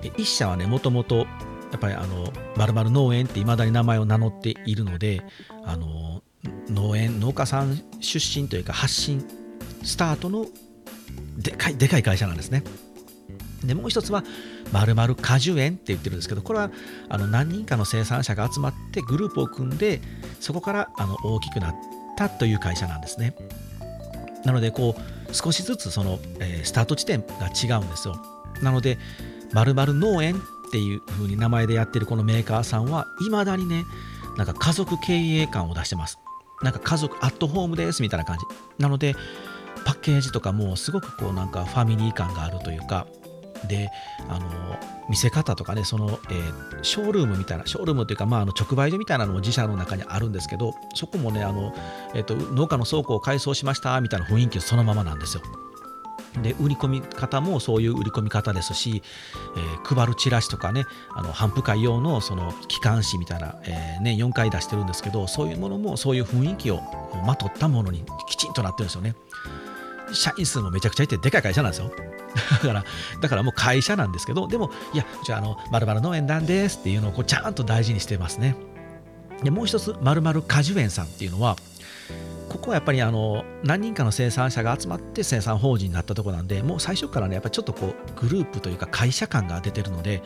[0.01, 1.27] 1社はねもともと
[1.75, 5.21] やっぱりあのまる農園っていまだに名前を名乗っているので
[5.65, 6.23] あの
[6.69, 9.25] 農園農家さん出身というか発信
[9.83, 10.45] スタートの
[11.37, 12.63] でかいでかい会社なんですね。
[13.65, 14.23] でもう一つは
[14.71, 16.71] まるまる果樹園って言ってるんですけどこれは
[17.09, 19.99] あの何人かの生産者が集まってグループを組んで
[20.39, 21.75] そこからあの大きくなっ
[22.15, 23.35] たという会社なんですね。
[24.45, 28.15] なのでこう少しずつその、えー、スタート地点が違うんですよ。
[28.61, 28.97] なので
[29.51, 30.41] まるまる農園
[30.75, 33.85] っていう風に名前でやってるこのメーカーさんはいまだにね
[34.35, 36.19] なんか家族経営感を出してます。
[36.61, 38.45] なんか家族アットホームですみたいな感じ。
[38.77, 39.15] なので
[39.85, 43.07] パッケージとかもすごくこうなんかファミリー感があるというか
[43.69, 43.89] で
[44.27, 44.49] あの
[45.09, 51.73] 見せ方とかねその、えー、ショールームみたいなショールームというか、まあ、あの直売所みたいなのも自社の中にあるんですけどそこもねあの、
[52.13, 55.43] えーと、農家の倉庫を改装しましたみたいな雰囲気そのままなんですよ。
[56.41, 59.01] で売り込み方もそういう売り込み方ですし、
[59.55, 66.81] えー、配るチラシとかねあの頒布会用のその機関誌みたいな、えー、年4回出してるんですけどそういうものもそういう雰囲気を
[67.25, 69.15] まとったものにきちんとなってるんですよね。
[70.13, 71.91] 社員数もめちゃくちゃいてでかい会社なんですよ。
[72.51, 72.83] だから、
[73.21, 78.55] だからもう会社なんですけど、でも、いや、じゃあ、あの、まる農園なんですっていうのをこうちゃんと大事にしてますね。
[79.43, 81.55] で、もう一つ、まる果樹園さんっていうのは、
[82.55, 90.23] ここはやっぱりあの何人かの生産者が集まって生産法人になったところなんで、もう最初からね、やっぱちょっとこうグループというか会社感が出てるので、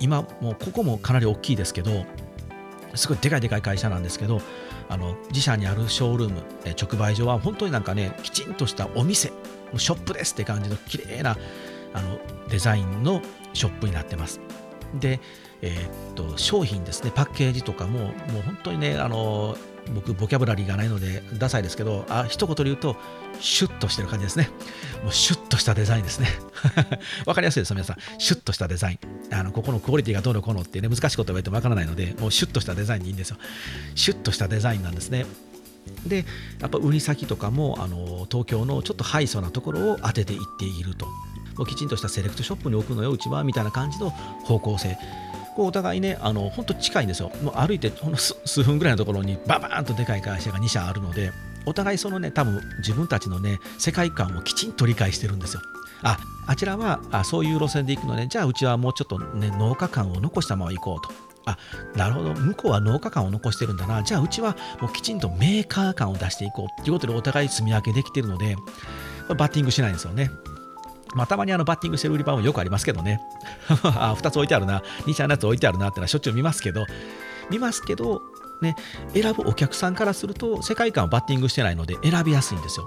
[0.00, 2.06] 今、もうここもかなり大きいですけど、
[2.94, 4.40] すごいでかいでかい会社なんですけど、
[4.88, 6.42] あの自社にあるショールーム、
[6.80, 9.30] 直売所は本当になんかね、きちんとしたお店、
[9.76, 11.36] ショップですって感じの綺麗な
[11.92, 12.18] あの
[12.48, 13.20] デザインの
[13.52, 14.40] ショップになってます。
[14.98, 15.20] で、
[15.62, 19.56] えー、っと商品ですねパッケージとかももう本当にねあの
[19.94, 22.96] 僕ボキャブラリーがないのでダサいですけどあ一言で言うと
[23.40, 24.50] シュッとしてる感じですね。
[25.02, 26.28] もうシュッとしたデザインですね。
[27.26, 27.96] わかりやすいです皆さん。
[28.18, 29.34] シュッとしたデザイン。
[29.34, 33.36] あのここのクオリティがどうのこうのってね難しいこと言われてもわからないのでもうシュッとしたデザインでいいんですよ。
[33.94, 35.26] シュッとしたデザインなんですね。
[36.06, 36.24] で
[36.60, 41.06] やっぱ売り先とかもあの東京のちょっとハイソなところを当てていっていると。
[41.56, 44.96] もうきちんとしたセレクトショップに置くのようちはみたいな感じの方向性。
[45.66, 47.30] お互いねあの本当近いんですよ。
[47.42, 51.32] もう歩いてほんの数分ぐらいのところにババーンとでかい会社が2社あるので
[51.66, 55.62] お互いそのね多分自分たちのね世界観をきちんと理解してるんですよ。
[56.02, 58.26] ああちらはあそういう路線で行くのね。
[58.28, 61.12] じゃあうちはもうちょっとね農家感を残したまま行こうと。
[61.46, 61.56] あ
[61.96, 62.34] なるほど。
[62.34, 64.02] 向こうは農家感を残してるんだな。
[64.02, 68.56] じゃあうちはもうきちんとメーカー感を出していこうっていうことでお互い積み分けできてるので
[69.28, 70.30] バッティングしないんですよね。
[71.14, 73.20] まあ、たまにあのバッティングしてる売り場もよくありますけどね。
[73.82, 76.86] あ、2つ置いてあるな、2社のやつ置いてあるなってのはしょっちゅう見ますけど、
[77.50, 78.22] 見ますけど、
[78.60, 78.76] ね、
[79.14, 82.86] 選ぶお客さんからすると世界観をバッティングしてないので選びやすいんですよ。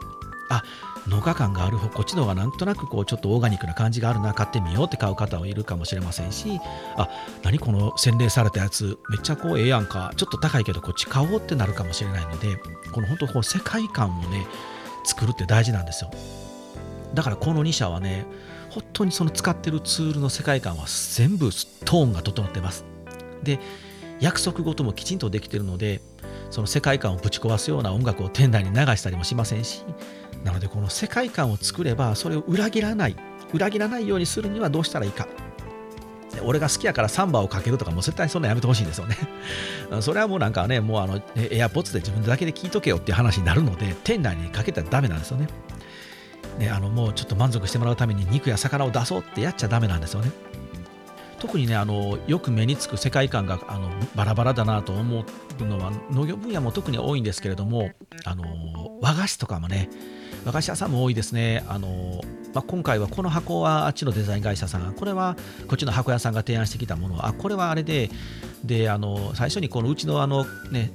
[0.50, 0.64] あ
[1.08, 6.60] 農家感がある方こっちの方がなんとなくこうちょっとオーガニックな感じがあるな買ってみようって買う方もいるかもしれませんし
[6.96, 7.10] あ
[7.44, 12.58] 何この洗練されたやつめっちゃこうええやんかちょっと高いけどこっち買おうってなるかもしれないので
[12.92, 14.46] この本当こう世界観をね
[15.04, 16.12] 作るって大事なんですよ
[17.14, 18.26] だからこの2社はね
[18.70, 21.50] 本当にその使ってるツールの世界観は全部
[21.86, 22.86] トーンが整ってます。
[23.44, 23.60] で
[24.20, 26.02] 約束事もきちんとできてるので
[26.50, 29.84] その世界観をぶち壊すような音楽を店内に流したりもしませんし
[30.44, 33.16] なのでこの世界観を作ればそれを裏切らない
[33.54, 35.28] 裏切らないようにするにはどうしたらいいか。
[36.42, 39.16] 俺が好きやからサンバをかけるとかもう絶対そんなやめてほしいんですよね。
[40.02, 45.48] それはもうなんかねもうあのエアポッツで自分だけで聞いとけよっていう話になるので店内にかけたらダメなんですよね。
[46.60, 50.32] ね、あのもうちょっと満足してもらうために肉や魚を出そうってやっちゃだめなんですよね。
[51.44, 55.26] 特にねあのよく目につく世界観があのバラバラだなと思
[55.60, 57.92] うのは農業分野も特に多いんですけれども
[58.24, 58.46] あの
[59.02, 59.90] 和菓子とかもね
[60.46, 62.22] 和菓子屋さんも多いですねあの、
[62.54, 65.36] まあ、今回はこの箱はあっちのデザイン会社さんこれは
[65.68, 68.10] こっちの箱屋さんが提案してきたものあこれはあれで
[68.64, 70.94] であの最初にこのうちのあのね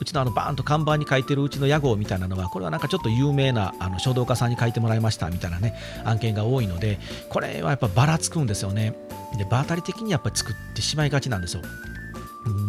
[0.00, 8.96] うちのあのバーンと看板に書いてるうちの屋号みたいなのはこれはなんかちょっと有名なあの書道家さんに書いてもらいましたみたいなね案件が多いのでこれはやっぱばらつくんですよね。
[9.36, 11.62] で場当たり的にやっぱり作ってしまいがちなんですよ。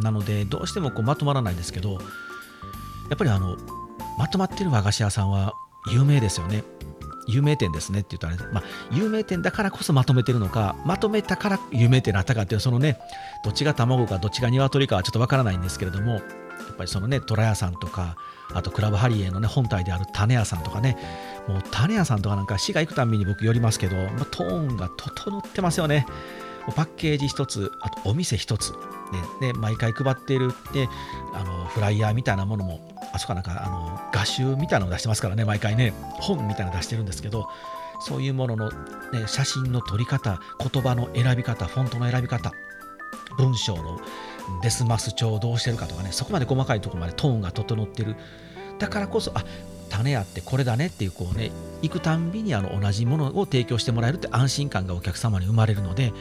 [0.03, 1.97] なのでどうしてもこうまとまらないんですけどや
[3.15, 3.55] っぱりあの
[4.17, 5.53] まとまってる和菓子屋さんは
[5.91, 6.63] 有名ですよね。
[7.27, 12.97] 有名店ですねって言ったら、まあ、有名店だからこそまとめてるのか、まとめたから有名店になったかっていう、そのね、
[13.43, 16.21] どっちが卵かどっちが鶏かはちょっとわからないんですけれども、
[16.73, 18.15] っぱりそのね虎屋さんとか
[18.53, 20.97] あとクラブハリエのね本体である種屋さんとかね
[21.47, 26.05] もう種屋さんとかなんか市が行くたんびに僕寄りますけど、まあ、トーンが整ってますよね。
[26.75, 28.71] パッケージ一つあとお店一つ、
[29.41, 30.87] ね、毎回配っているで
[31.33, 35.91] あのフライヤーみたいなものもあそこなんかあの画集みたいなのを出してますからね毎回ね。
[36.19, 37.49] 本みたいなの出してるんですけど
[37.99, 42.51] そういうものの、ね、写真の撮り方言葉の選び方フォントの選び方
[43.37, 43.99] 文章の
[44.61, 48.15] デスマス調どうしてるかとかねそこまで細かいところまでトーンが整ってる。
[48.79, 49.43] だからこそあ
[49.89, 51.51] 種あってこれだねっていうこうね
[51.81, 56.11] 行くたんびにあの同じものを提供してもらえるって安心感がお客様に生まれるのでや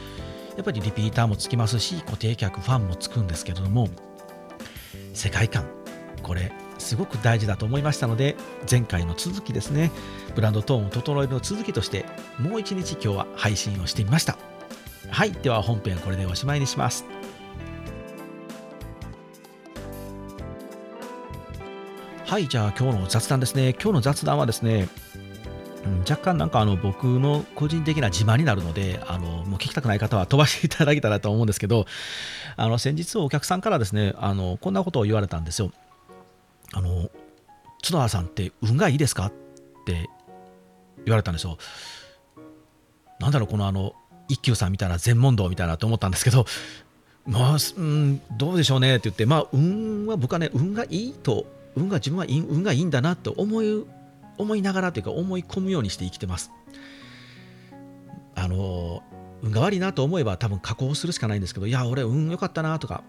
[0.61, 3.89] っぱりリピーターもつきますし固定客ファンもつくんですけれども
[5.15, 5.65] 世界観
[6.23, 8.37] これすごく大事だと思いましたので
[8.69, 9.91] 前回の続きですね
[10.35, 12.05] ブランドトーンを整えるの続きとして
[12.39, 14.37] もう一日今日は配信をしてみました。
[15.11, 17.20] はいでは本編これでおしまいにします。
[22.31, 23.73] はいじゃあ今日の雑談ですね。
[23.73, 24.89] 今日の雑談はですね
[25.85, 31.87] うん、若干なんかあの僕の個人的な自慢になるのであのもう聞きたくない方は飛ばしていただけたらと思うんですけど
[32.57, 35.73] あの先日お客さんからですねあのこんなことを言われたんですよ。
[36.73, 37.11] あの
[37.83, 39.33] 角田さんって運がいいですかっ
[39.85, 40.09] て
[41.05, 41.59] 言われたんですよ。
[43.19, 43.95] なんだろうこのあの
[44.29, 46.47] 一休さんみたいな全問答みたいなと思ったんですけど、
[47.27, 53.85] まあ、うん、どうでしょうねって言って、まあ、運は僕はね、運がいいと、運が自分は運がいいんだなと思い
[54.39, 56.51] 思いながらというか、思い込むようにして生きてます。
[58.35, 59.03] あの、
[59.43, 63.05] 運が悪いなと思えば多分加工するしかないんですけど、いや、俺、運良かったなとか、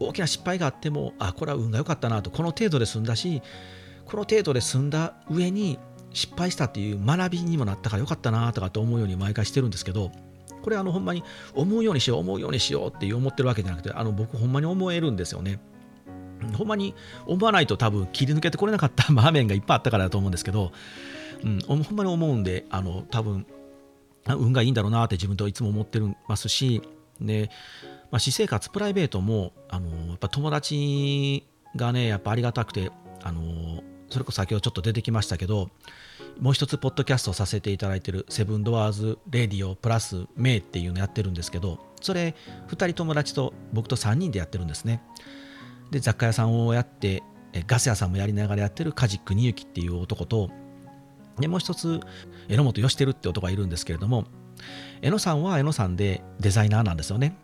[0.00, 3.42] 大きな失敗があっても、あ、これは運が良かったなと、この程度で済んだし、
[4.04, 5.78] この程度で済んだ上に、
[6.14, 10.12] 失敗したっていう学びにもなったからよかったなとかって思うように毎回してるんですけど
[10.62, 11.22] これあのほんまに
[11.54, 15.58] 思うようにしよう思うようにしようって思ってるわけじゃなくてあの僕ほんまに思えるんですよね
[16.52, 16.94] ほんまに
[17.26, 20.72] 思わないと多分切り抜けてこれなかった 場面がいっぱいあったからだと思うんですけど、
[21.42, 23.46] うん、ほんまに思うんであの多分
[24.26, 26.82] 運がいいんだろうなって自分といつも思ってますし
[27.20, 27.50] で
[28.14, 32.92] まあ、私生活プライベートもあのやっぱ友達がねやっぱありがたくて
[33.24, 35.70] あのそれこそ先ほどちょっと出てきましたけど
[36.38, 42.36] もう一つポッドキャストさせていただいてるセブンドアーズレディオプラスメイっていうのやってるんですけどそれ
[42.68, 45.02] 2人友達と僕と3人でやってるんですね。
[45.90, 47.22] で雑貨屋さんをやって
[47.66, 50.50] ガス屋さんもやりながらやってるカジックニユキっていう男と
[51.38, 52.00] でもう一つ
[52.48, 54.24] 榎本義輝って男がいるんですけれども
[55.02, 57.36] 榎野さんは榎野さんでデザイナーなんですよね。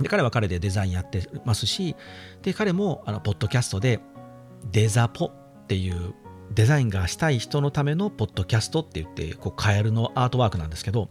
[0.00, 1.94] で彼は彼でデザインやってますし
[2.42, 4.00] で彼もあのポッドキャストで
[4.72, 6.14] デザポっていう
[6.52, 11.08] デザインがしたい人のためのポッドキャストって言ってこうカエルのアートワークなんですけど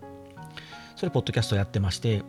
[0.97, 2.23] それポッドキャストやってまして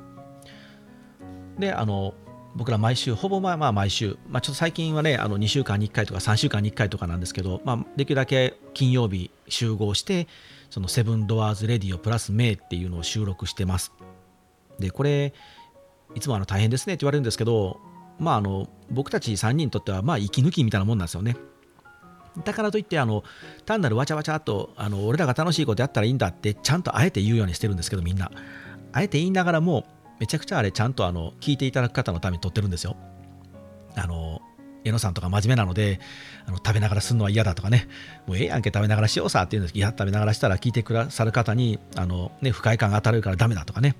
[1.59, 2.15] であの
[2.57, 10.29] 僕ら毎週ほぼまあまあ毎週、まあ、ちょっと最近はねあの2週間に1回とか3週間に1回とかなんですけど、まあ、できるだけ金曜日集合して
[10.71, 13.93] そのセブンドアーズレディオプラスメイっていうのを収録してます。
[14.79, 15.35] でこれ
[16.15, 17.81] いつもあの大変ですねって言われるんですけど
[18.19, 21.37] まああの僕たち3人にとってはまあ息抜きみたいなもんなんですよね。
[22.45, 23.23] だからといってあの
[23.65, 28.31] 単なるわちゃわちゃっとあの俺らが楽しいことやったらいいんだってちゃんとあえて言うようにしてるんですけどみんな。
[28.93, 29.87] あえて言いながらも
[30.19, 32.97] めちゃくちゃあれちゃんとあの聞いていただく方のために撮ってるんですよ。
[33.97, 34.41] あの
[34.85, 35.99] 江野さんとか真面目なので
[36.47, 37.89] あの食べながらするのは嫌だとかね。
[38.27, 43.97] もうええやんけ食べながらしようさって言うんですけどいや食べながらしたら聞いてくださる方にあの、ね、不快感が当たるからダメだとかね。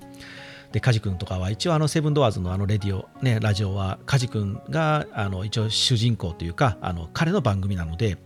[0.71, 8.17] で梶君とかは一応あのセブンドアーズのあのレディオ、ね、ラジオは梶君があの一応主人公というかあの彼の番組なので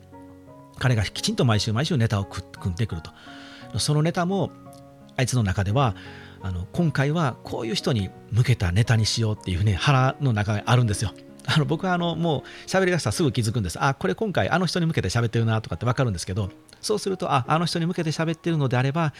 [0.80, 3.12] 彼がきちんと毎週毎週ネタを組んでくると。
[3.78, 4.52] そのネタも
[5.16, 5.96] あいつの中では
[6.42, 11.12] あの今回はこういう人に向けたネタにしようっていうね腹の中があるんですよ。
[11.46, 13.78] あの僕はあのもう喋りだしたらすぐ気づくんです。
[13.82, 16.50] あこれ今回あの人に向けて喋ってるなとかって分かるんですけど
[16.82, 19.14] そうするとああの人に向けて喋ってるのであれば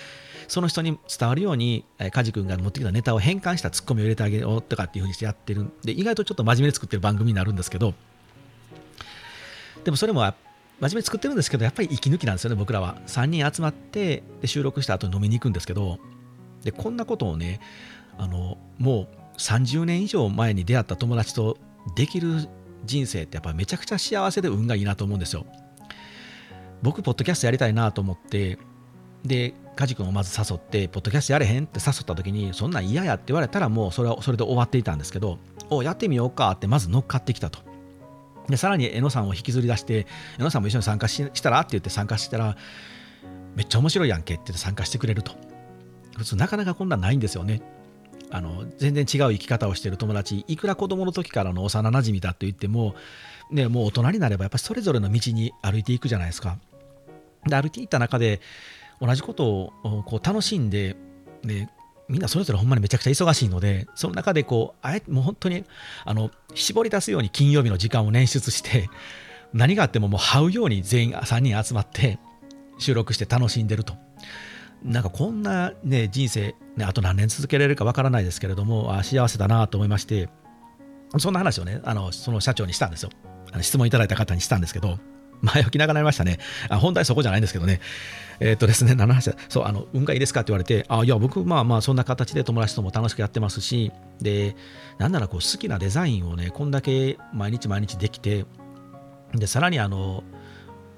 [0.48, 7.94] その人に伝わるように梶君が持ってきたネタを変換したツッコミを入れてあげようとかっていうふうにしてやってるんで意外とちょっと真面目に作ってる番組になるんですけど
[9.84, 10.34] でもそれも真
[10.82, 12.98] 面目に作ってるんですけどやっぱり息抜きなんですよね僕らは。
[13.08, 16.00] 3人集まってで収録した後に飲みに行くんですけど
[16.64, 17.60] でこんなことをね
[18.18, 21.58] あのもう30年以上前に出会った友達と
[21.96, 22.48] できる
[22.86, 25.46] 人生ってやっぱめちゃくちゃ幸せで運がいいなと思うんですよ。
[26.82, 28.58] 僕ポッドキャストやりたいなと思って
[29.24, 37.60] で梶君をまず誘ってポッドキャストやれへんって誘った時にそんなん嫌やって言われたらもうそれはそれで終わっていたんですけどおやってみようかってまず乗っかってきたと。
[38.48, 40.08] でさらに江野さんを引きずり出して
[40.40, 42.58] 江野さんも一緒に参加したらって言って参加したら
[43.56, 45.34] めっちゃ面白いやんけって言って参加してくれると。
[46.36, 47.62] なかなかこんなんないんですよね。
[48.32, 52.94] あの全然違う生き方をしてる友達いくら子供の時からの幼なじみだと言っても、
[53.50, 56.58] ね、もう大人になればやっぱりそれぞれの道に歩いていくじゃないですか。
[57.48, 58.42] で歩いていった中で
[59.02, 60.96] 同じことをこう楽しんで
[61.44, 61.70] で
[62.08, 65.64] みんなそれぞれほんまにめちゃくちゃ忙しいのでその中でこうあえもう本当に
[66.06, 68.90] あの絞り出すように金曜日の時間を捻出して
[69.54, 72.20] 何があってももう這うように全員3人集まって
[72.78, 73.94] 収録して楽しんでると。
[74.84, 80.30] なんかこんな、ね、人生、ね、あと何年続けられるかわからないですけれどもあ幸せだなと思いまして
[81.18, 83.10] そんな話をねあのその社長にしたんですよ。
[83.52, 85.00] あの質問いただいた方にしたんですけど
[85.42, 86.38] 前置きながらなりましたね。
[86.70, 87.80] あ本題そこじゃないんですけどね。
[88.40, 94.56] えっ、とですね何の話そうあの運がいいですかって言われてあいや僕まあまあそんな形で友達とも楽しくやってますしで
[94.98, 98.46] なんならこう好きなデザインをねこんだけ毎日毎日できて
[99.34, 100.24] でさらにあの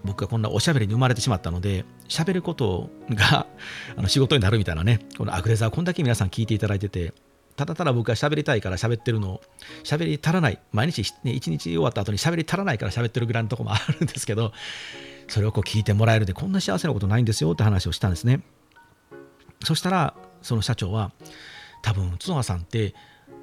[0.04, 3.48] 僕がこんなおしゃべりに生まれてしまったので喋ることが
[3.96, 7.14] あの仕事になるみたいなねこのアグレザーこんだけ皆さん聞いていただいてて
[7.56, 9.42] ただただ僕が喋りたいから喋ってるのを
[9.84, 10.60] 喋り足らない。
[10.72, 14.54] 毎日、ね、1日終わった後に喋り足らないから喋ってるぐらいのとこもあるんですけど
[15.28, 18.42] それをこう聞いてもらえるでこんな幸せなことないんですよって話をしたんですね。
[19.64, 21.12] そしたらその社長は
[21.84, 22.96] 多分角川さんって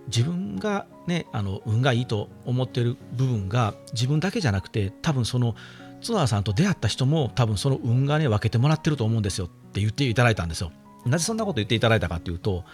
[0.08, 5.54] 自分がねあの運がいいと思ってる部分が自分だけじゃなくて多分その
[6.00, 10.70] ツアーさんと出会った人も多分その運がね分けてもらってると思うんですよって言っていただいたんですよ。
[11.04, 12.64] なぜそんなこと言っていただいたかっていうと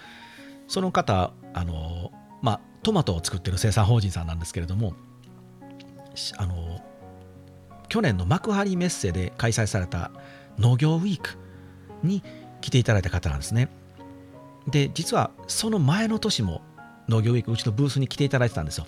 [0.67, 4.95] その方あのまあトマトを作ってる生産法人さんなんですけれども
[6.37, 6.81] あの
[7.89, 10.11] 去年の幕張メッセで開催された
[10.59, 11.39] 農業ウィーク
[12.03, 12.23] に
[12.61, 13.69] 来ていただいた方なんですね。
[14.67, 16.63] で実はその前の年も
[17.09, 18.87] 農業ウィークうちのブースに来ていただいてたんですよ。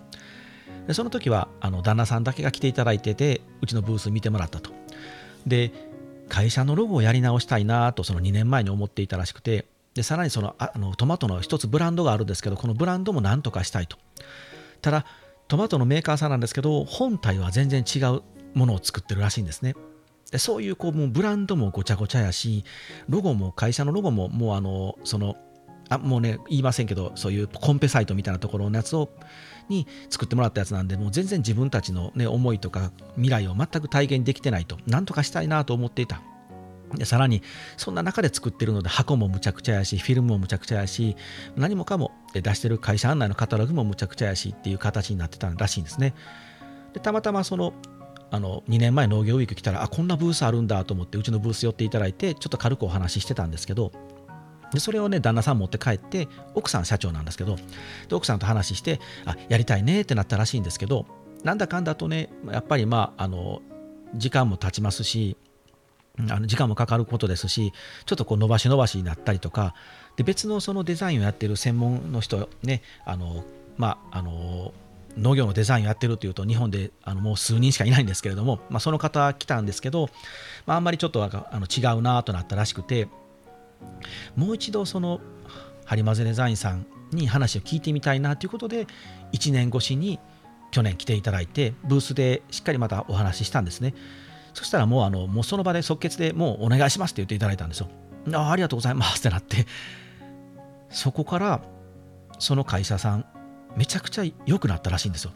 [0.87, 4.71] でその時はあの旦那さんだけが来ていただいててうちのブース見てもらったと。
[5.47, 5.73] で
[6.29, 13.97] 会社のロゴをやり直したいなとその2年前に思っていたらしくてでさらにそのあのトマトの一つブランドがあるんですけどこのブランドも何とかしたいと。
[14.83, 15.07] ただ
[15.49, 18.23] トマトのメーカーさんなんですけど本体は全然違う
[18.55, 19.75] ものを作ってるらしいんですね。
[20.31, 22.65] でそういうこうもうブランドもごちゃごちゃやし
[23.09, 25.37] ロゴも会社のロゴももうあのその
[25.89, 29.11] あもうね言いませんけどそういうコンペサイトみたいなところのやつを
[29.69, 36.23] に作ってもらったやつなんでもう全然自分たちの、ね、思いとか未来を全く体現できてないと何とかしたいなと思っていた。
[36.95, 37.43] でさらに
[37.77, 41.17] そんな中で作ってるので箱もむちゃくちゃやしフィルムもむちゃくちゃやし
[41.57, 46.15] 何もかも出してる会社案内のカタログもむちゃくちゃやしっていう形になってたらしいんですね。
[46.95, 47.75] でたまたまその
[48.31, 53.93] あの2年前農業ウィーク来たらあこんなブースあるんだと思ってうちのブース寄っていただいてちょっと軽くお話ししてたんですけど
[54.73, 57.57] でそれをね旦那さん持って帰って奥さん社長なんですけど
[58.09, 61.07] で奥さんと話してあやりたいねってなったらしいんですけど
[61.45, 63.63] なんだかんだとねやっぱりまああの
[64.15, 65.37] 時間も経ちますし
[66.31, 67.73] あの時間もかかることですし
[68.07, 69.75] ちょっとこう伸ばし伸ばしになったりとか
[70.17, 73.45] で別のそのデザインをやってる専門の人ねあの
[73.77, 74.73] まああの
[75.19, 80.09] 農業のデザインをやってるというと日本であのもう数人しかいないんですけれども、まあ、その方来たんですけど、
[80.67, 83.09] まあ、あんまりちょっとあの違うなとなったらしくて
[84.37, 85.21] もう一度その
[85.85, 88.87] ハリマゼデザインさんに話を聞いてみたいなということで
[89.33, 90.19] 1年越しに
[90.71, 93.95] 去年来ていただいてブースでしっかりまたお話ししたんですね。
[94.53, 97.89] そしたらもうあのもうその場で即決でもうお願いしますって言っていただいたんですよ。
[98.33, 99.67] あありがとうございますってなって。
[100.91, 101.61] そこから
[102.39, 103.27] その会社さん
[103.77, 105.33] めちゃくちゃ良くなったらしいんですよ。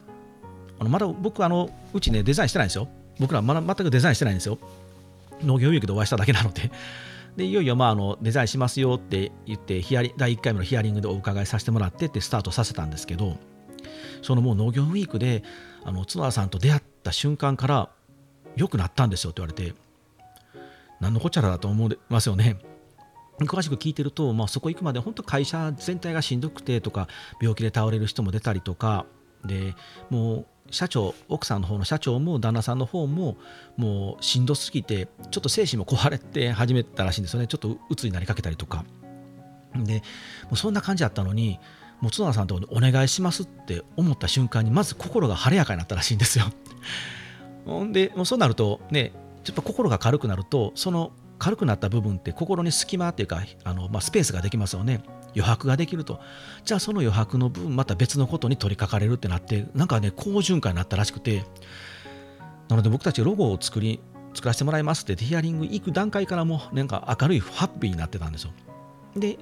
[0.79, 2.89] あのまだ僕あのうちねデザインしてないんですよ。
[3.19, 4.59] 僕らまだ全くデザインしてないんですよ。
[5.43, 6.71] 農業ウィークでお会いしただけなので。
[7.37, 13.39] でいよいよまああのデザインしますよって言ってヒアリ第1回目のヒアリングでお伺いさせてもらってってスタートさせたんですけど
[14.21, 15.45] そのもう農業ウィークで
[15.85, 17.89] あの角田さんと出会った瞬間から
[18.57, 19.75] 良くなったんですよって言われて
[20.99, 22.59] 何のこちゃらだと思いますよね。
[23.47, 27.09] 詳しく聞いてると、まあ、そこ行くまで本当会社全体がしんどくてとか
[27.41, 29.07] 病気で倒れる人も出たりとか
[29.47, 29.75] で
[30.11, 33.37] もう社長奥さんの方の社長も旦那さんの方も
[33.77, 37.47] もうしんどすぎてちょっと精神も壊れて始めたらしいんですよね。
[37.47, 38.85] ちょっと鬱になりかけたりとか。
[39.75, 40.03] で
[40.45, 41.61] もうそんな感じだったのに
[42.01, 46.47] もう角田さんとお願いしますって思った瞬間にまず心が晴れやかになったらしいんですよ。
[47.67, 49.13] ほんでもうそうなるとね
[49.45, 55.03] ちょっと心が軽くなるとその軽くなった部分って心に隙間っていうかあの、まあ、スペースができますよね。
[55.35, 56.21] 余白ができると。
[56.65, 61.45] じゃあその余白の分また別のことに取り掛かれるってなってなんかね好循環になったらしくて。
[62.69, 63.99] なので僕たちロゴを作り
[64.33, 68.53] 作らせてもらいますってヒアリング行く段階からもなんか明るいハッピーになってたんですよ。
[69.17, 69.39] で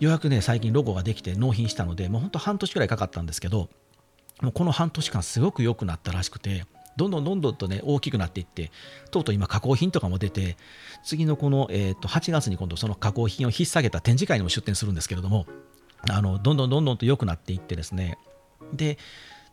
[0.00, 3.70] ようやくね最近ロゴができて納品したのでもうほんと半年くらいかかったんですけど
[4.42, 6.66] もうこの半年間すごく良くなったらしくて。
[6.96, 8.70] どんどんどんどんとね大きくなっていって
[9.10, 10.56] とうとう今加工品とかも出て
[11.04, 15.46] 次のこの、えー、と8月に今度その加工品を引っ提げた展示会にも出展するんですけれども
[16.08, 18.18] あのどんどんどんどんと良くなっていってですね。
[18.72, 18.98] で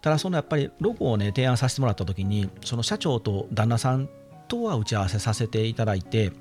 [0.01, 4.09] ただそのやっぱりロゴをね提案させてもらった時にその社長と旦那さん
[4.47, 6.31] とは打ち合わせさせていただいて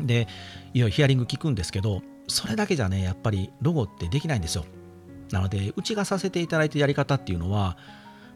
[0.00, 0.26] で
[0.74, 4.64] いよいよヒアリング聞くんですけどそれだけじゃねやっぱりロゴってできないんですよ。
[5.30, 7.76] なのでうちがさせていただいてやり方っていうのは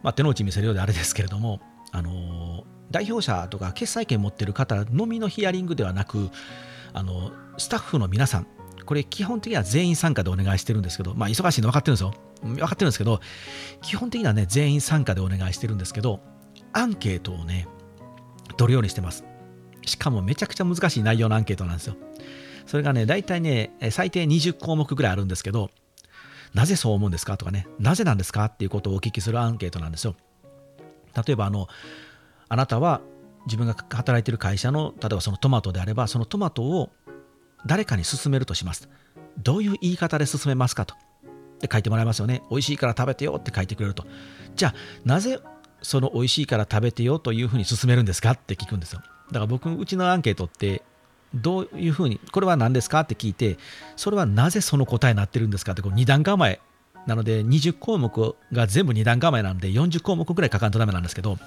[0.03, 1.61] まあ、手の内見せるようであれですけれども、
[1.92, 6.30] あの代表者とか決裁権持ってる方のみのヒアリングではなく
[6.92, 8.46] あのスタッフの皆さん
[8.84, 12.14] これ基本的には全員参加でお願いしてるんですけど、まあ、忙しいの分かってるんですよ。
[12.42, 13.20] 分かってるんですけど
[13.82, 16.20] 基本的にはね全員参加でお願いしてるんですけど
[16.72, 17.66] アンケートをね
[18.57, 19.24] 取るようにしてます。
[19.84, 21.96] しかもめちゃくちゃ難しい内容のアンケートなんですよ。
[22.66, 25.70] それがね大体ね最低20項目ぐらいあるんですけど
[26.55, 30.16] なぜそう思うんですかとかね、なぜなんですかっていうことをお聞きするアンケートなんですよ。
[31.26, 31.68] 例えば、あの、
[32.49, 33.01] あなたは
[33.46, 36.90] 自分が働いている会社の、例えばそのトマトであれば、そのトマトを
[37.66, 38.88] 誰かに勧めるとします。
[39.42, 40.94] どういう言い方で勧めますかと。
[41.61, 42.42] で書いてもらいますよね。
[42.51, 44.07] 美味しいから食べてよって書いてくれると。
[44.55, 44.74] じゃあ、
[45.05, 45.40] なぜ
[45.82, 49.01] その美味しいから食べてよというふうに勧めるんですかって聞くんですよ。
[49.28, 50.82] だから僕、うちのアンケートって
[51.35, 53.59] どういうふうに、これは何ですかって聞いて、
[53.97, 56.61] それはなぜその答えになってるんですかって、こう2段構え。
[57.07, 61.39] なので、20項目が全部2段構えなので、40項目ぐらい書かんとダメなんですけど、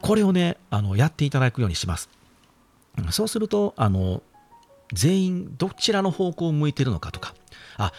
[0.00, 2.08] これをね、あのやっていただくようにします。
[3.10, 4.22] そうすると、あの
[4.92, 7.34] 全員どちらの方向を向いてるのかとか、
[7.76, 7.92] あ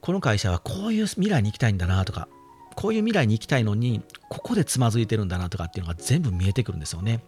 [0.00, 2.28] この会社はこういう未来に行きたいんだなとか、
[2.74, 7.22] こういう未来に行きたいのに、ここでつまずいてるんだなとかっていうのが全部見えてくるんですよね。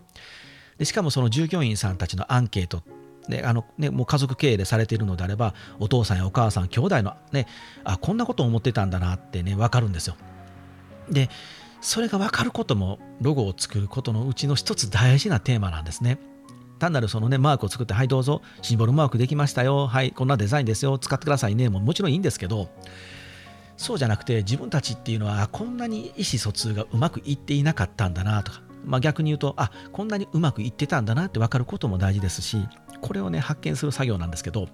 [0.78, 2.82] でしかもその従業員さんたちのアンケート
[3.28, 7.46] であのね、もう家族経営でされているのであればお父さんやお母さん兄弟のね
[7.82, 10.16] あこんなことを思ってたんだなってね分かるんですよ。
[11.08, 11.30] で
[11.80, 16.18] それが分かることもロゴを作ることのうちの一つ大事なテーマなんですね。
[16.78, 22.68] 単なるそのねマークを作ってはいどうぞシンボルマークできましたよはいこんなデザインですよ使ってくださいねももちろんいいんですけど
[23.76, 32.58] そうじゃなくて自分たちっていうのはこんなに意思疎通がうまくいっていなかったんだなとかまあ、逆に言うとあこんなにうまくいってたんだなって分かることも大事ですし
[33.04, 34.66] これをね発見する作業なんですけど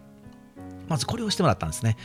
[0.87, 1.97] まずこれをしてもらったんですね。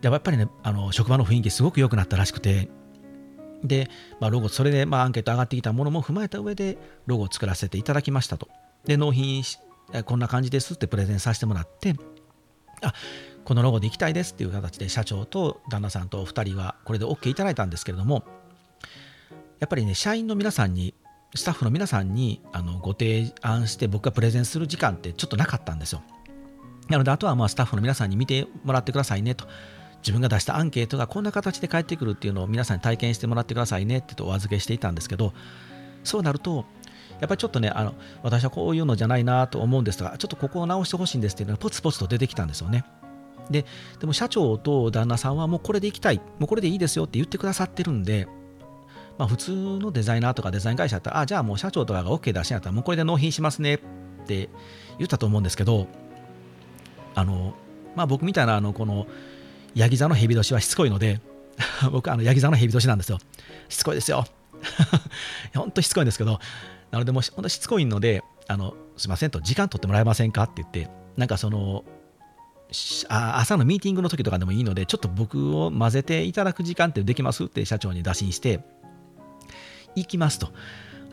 [0.00, 2.68] やっぱりねあの職場の雰囲気すごく良くなったらしくて
[3.62, 8.48] で、まあ、ロゴそれでまあアンケート上がってきたものも踏まえた上でロゴを作らせていただきましたと。
[8.84, 9.58] で納品し
[10.04, 11.94] こんな感じですってプレゼンさせてもらって
[12.82, 12.92] あ
[13.44, 18.24] このロゴでいきたいですっていう形で社長と旦那さんと2人はこれで OK いただいたんですけれども
[19.60, 20.94] やっぱりね社員の皆さんに
[21.34, 26.02] スタッフの皆さんにあのご提案して僕がプレゼンする時間ってちょっとなかったんですよ。
[26.88, 29.46] なのであとはまあスタッフの皆さんに見てもらってくださいねと
[30.02, 35.32] 自分が出したアンケートがこんな形で返ってくるっていうのを皆さんに体験してもらってくださいねってとお預けしていたんですけど
[36.04, 36.66] そうなると
[37.20, 42.84] やっぱりちょっとねあの私はこういうのじゃないなと思うんですがちょっとここを直してほしいんですっていうのがポツポツと出てきたんですよね。
[43.50, 43.64] で
[44.00, 48.28] でも社長と旦那さんはもうこれでいきたいもうこれでいいですよって言ってくださってるんで
[49.22, 53.78] まあ、普通のデザイナーとかデザイン会社だったら、あ、じゃあもう社長とかが OK 出しんやったら、もうこれで納品しますねっ
[54.26, 54.48] て
[54.98, 55.86] 言ったと思うんですけど、
[57.14, 57.54] あの、
[57.94, 59.06] まあ僕みたいな、あの、この、
[59.76, 61.20] ヤギ座の蛇年はしつこいので、
[61.92, 63.20] 僕、あの、ヤギ座の蛇年なんですよ。
[63.68, 64.26] しつこいですよ。
[65.54, 66.40] 本当しつこいんですけど、
[66.90, 71.84] なので、もう本当しつこいので、あの、すいませんと、時間取ってもらえませんかって言って、なんかその、
[73.08, 78.64] 朝のミーティングの時とかでもいいので、ちょっと僕を混ぜていただく時間ってできますって社長に打診して、
[79.96, 80.48] 行きますと。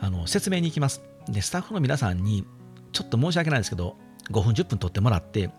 [0.00, 1.02] あの説明に行きます。
[1.28, 2.46] で、スタッフの皆さんに、
[2.92, 3.96] ちょっと申し訳ないですけど、
[4.30, 5.50] 5分、10分取ってもらって、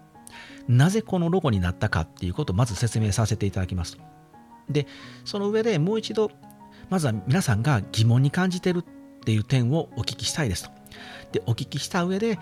[0.67, 3.97] なぜこのロゴになったかっていうことをまず説明させていただきます。
[4.69, 4.87] で、
[5.25, 6.31] その上でもう一度、
[6.89, 10.71] まずは皆さんが疑問に感じてるっていう点をお聞きしたいですと。
[11.31, 12.39] で、お聞きした上で、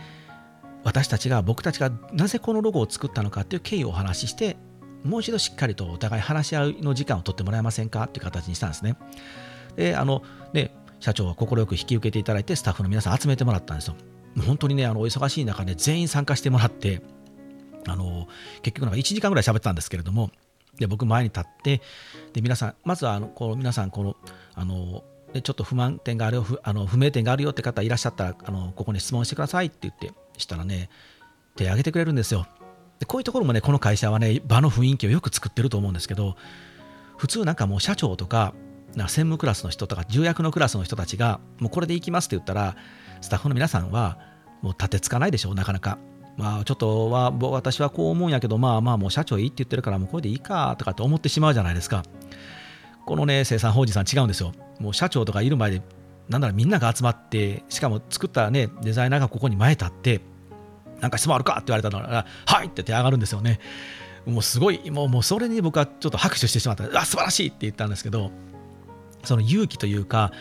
[0.83, 4.57] 私たちが、僕たちがなぜこのロゴを作ったのかっていう経緯をお話しして、
[5.03, 8.95] もう一度しっかりとお互い話し合うの時間を取ってもらえませんかっていう形にしたんですね。
[9.79, 13.95] で、あの、ね、社長は快く引き受けていただいて、スタッフの皆さん集めてもらったんですよ。
[14.45, 17.01] 本当にね、あのお忙しい中で全員参加してもらって、
[17.87, 18.27] あの
[18.61, 20.31] 結局なんか1時間ぐらい喋ってたんですけれども、
[20.77, 21.81] で僕前に立って、
[22.33, 24.17] で皆さん、まずはあのこの皆さん、この
[24.53, 25.03] あの
[25.41, 30.89] ちょっと不満点があるよ不あの不明点があるよって方いらっしゃったらあのここに質問してくださいって言ってしたらね
[31.55, 32.47] 手を挙げてくれるんですよ
[32.97, 36.35] でこういうところもねこの会社はね場の雰囲気をよく作ってると思うんですけど
[37.15, 38.55] 普通なんかもう社長とか
[39.07, 42.75] 専務クラスの人とか重役のクラスの人たちがもうこれでいきますって言ったら
[43.21, 44.17] スタッフの皆さんは
[44.61, 45.97] もう立てつかないでしょうなかなか。
[46.37, 52.03] まあちょっとは私はこう思うんやけどまあまあもう社長いいって言ってるからもうこれでいいかとかって思ってしまうじゃないですか。
[53.05, 54.53] このね生産法人さん違うんですよ。
[54.79, 55.81] もう社長とかいる前で
[56.29, 60.21] なんならみんなが集まってしかも作ったねデザイナーがここに前立って
[61.01, 63.59] なんか質問あるかって言われたらはいって手上がるんですよね。
[64.25, 66.85] もうすごいもうもうそれに僕はちょっと拍手してしまった。
[66.97, 68.31] あ素晴らしいって言ったんですけど
[69.23, 70.31] その勇気というか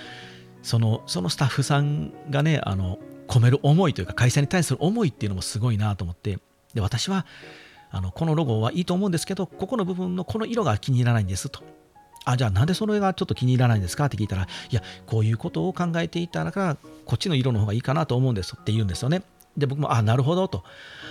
[0.62, 6.39] そのそのスタッフさんがねあの込める思いというか会社に対する思いっていうのもすごいなと思って
[6.74, 7.26] で私は
[7.91, 11.61] あのこのロゴはいいと思うんですけどここの部分のこの色が気に入らないんですと。
[12.24, 14.07] あじゃあなんでその絵がちょっと気に入らないんですか？
[14.07, 16.76] って聞いたらいやこういうことを考えていたら
[17.07, 19.22] こっちの色の方がいいかなと思うんですって言うんですよね。
[19.57, 20.64] で僕もあなるほどと。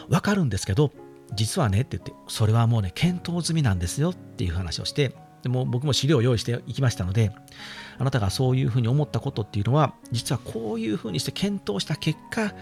[0.09, 0.91] 分かるんですけど
[1.33, 5.13] 実はねって言ってそれはもうね検討済みなんですよっていう話をして
[5.43, 7.31] でも僕も資料を用意していきましたので、
[7.97, 12.53] あなたがそういうふうに思ったことっていうのは、実はこういうふうにして検討した結果、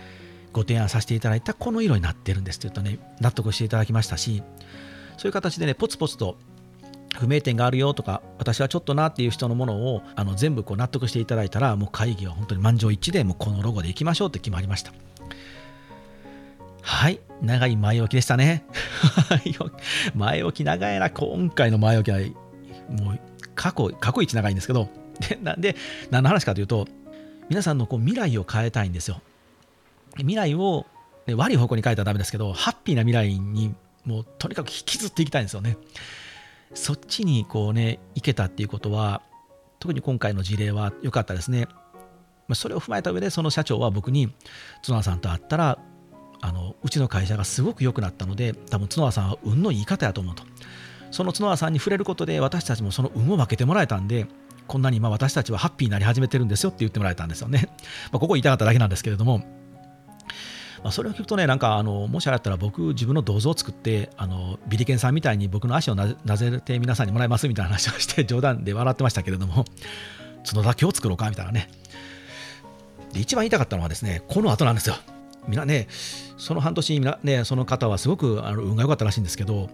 [0.54, 4.42] ご提案させていただいたこの色になってるんですって言うとね、納得していただきましたし、
[5.18, 6.38] そういう形でね、ポツポツと
[7.18, 14.94] 不明点があるよとか、私はちょっとなっていう人のものをあの全部こう納得していただいたら、もう会議は本当に満場一致で、もうこのロゴでいきましょうって決まりました。
[16.82, 18.64] はい、長い前置きでしたね。
[20.14, 22.20] 前置き長いな、今回の前置きは
[22.90, 23.20] もう
[23.56, 24.90] 過去、過去一長いんですけど、
[25.30, 25.76] で、なんで、
[26.12, 26.88] 何の話かというと、
[27.50, 29.22] 皆さんのこう未来を変えたいんですよ。
[30.18, 30.86] 未来を、
[31.28, 33.76] ね、悪い方向に変えたらダメですけど、ハッピーな未来に
[34.06, 35.78] もうとにかく引きずっていきたいんですよね。
[36.74, 39.22] そっちにこうね、行けたっていうことは、
[39.80, 41.68] 特に今回の事例は良かったですね。
[42.54, 44.32] それを踏まえた上で、その社長は僕に、
[44.86, 45.80] 角田さんと会ったら、
[46.42, 50.44] あのうちの会社がすごく良くなったので、多分角田さんは運のいい方やと思うと。
[51.16, 54.28] その角田さんに触れることで私たちもその運を分けてもらえたんで
[54.68, 57.70] こんなに今私たちはハッピーになり始めてるんですよって言ってもらえたんですよね。
[58.12, 59.38] まあ、ここ言いたかっただけなんですけれども、
[60.84, 69.64] まあ、それを聞くとね、なんかあのもしあれだったら僕、自分の銅像を作って、あのビリケンさんみたいに僕の足をなぜて皆さんにもらいますみたいな話をして冗談で笑ってましたけれども、
[70.46, 71.70] 角だけを作ろうかみたいなね。
[73.14, 74.96] で一番言いたかったのはですね、この後なんですよ。
[75.48, 75.88] みんなね、
[76.38, 79.70] その半年み、ね、その方はすごくあの運が良かったらしいんですけど、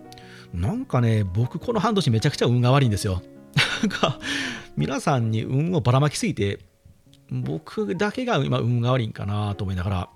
[0.53, 3.21] なんかね、僕この半年めちゃくちゃ運が悪いんですよ。
[3.81, 4.19] なんか、
[4.75, 6.59] 皆さんに運をばらまきすぎて、
[7.31, 10.09] 僕だけが今運が悪いんかなと思いながら、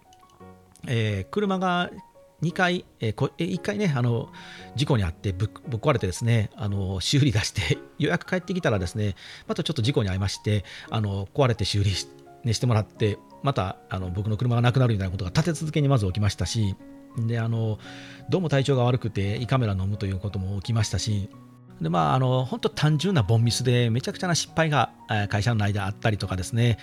[0.88, 1.90] えー、車が
[2.42, 4.30] 2回、えー、1回ね、あの
[4.76, 9.16] 事故に遭ってぶっ壊れてですね、あの修理出して、 予約帰ってきたらですね、
[9.48, 12.08] またちょっと事故に遭いまして、あの壊れて修理し,、
[12.44, 16.76] ね、してもらって、またあの僕の車がなくなるみたいなことが立て続けにまず起きましたし、
[17.18, 17.80] であの
[18.30, 21.30] どうも体調が悪くて胃カメラ飲むということも起きましたし、
[21.82, 24.92] でまあ、あの本当単純なボンミスでめちゃくちゃな失敗が
[25.30, 26.78] 会社の内であったりとかですね、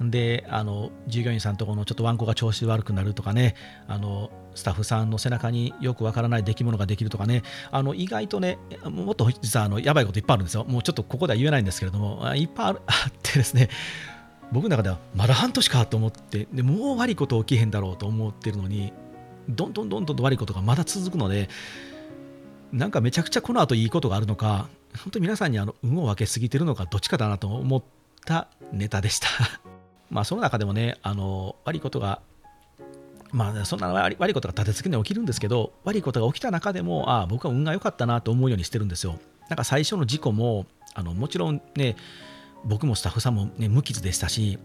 [0.00, 3.54] であの従業員さんとこのちょっとワンコが調子悪くなるとかね
[3.88, 7.42] あのスタッフさんの背中によくわからない出来物ができるとかね。
[7.70, 10.64] あの意外とねもっと実はあのやばいこといっぱいあるんですよ。
[10.64, 13.68] もうちょっとここでは言えないんですけれどもいっぱいあるあってですね。
[14.52, 18.92] 僕の中ではまだ半年かと思ってでもう悪いこと起きへんだろうと思ってるのに
[19.48, 21.48] どんどんどんどんと悪いことがまだ続くので
[22.72, 27.82] なんかめちゃくちゃこの後いいことがあるのか本当に皆さんにあの運を分けすぎてるのかどっちかだなと思っ
[28.24, 29.28] たネタでした。
[30.10, 32.20] まあその中でもねあの悪いことが
[33.32, 39.18] まあそんな悪いことが立て続けに起きるんですけど悪いことが起きた中でもああ僕は運が良かったなと思うようにしてるんですよ。
[39.48, 41.96] なんか最初の事故もあのもちろんね
[42.64, 44.58] 僕もスタッフさんも、ね、無傷でしたし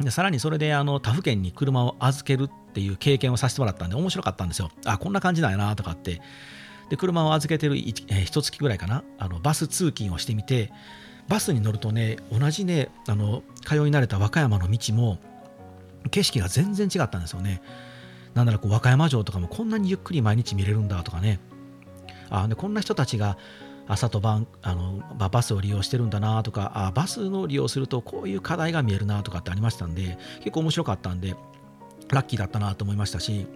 [0.00, 4.70] でさらにそれであの他府県に車を預けるっていう経験をさせてもらったんで面白かったんですよ。
[4.84, 6.22] あこんな感じなんやなとかって。
[6.88, 9.04] で車を預けてる一月ぐらいかな。
[9.18, 10.72] あのバス通勤をしてみて
[11.28, 15.18] バスに乗るとね同じねあの通い慣れた和歌山の道も
[16.10, 17.60] 景色が全然違ったんですよね。
[18.34, 21.40] なんならこう和歌山城とかもこんなにゆっくり毎日見れるんだとかね。
[22.30, 23.36] あでこんな人たちが
[23.88, 31.34] 朝と晩あのバスを利用してるんだなとかあバスの利用するとこういう課題が見えるなとかってありましたんで結構面白かったんで
[32.14, 33.46] ラッキーだったなと思いましたし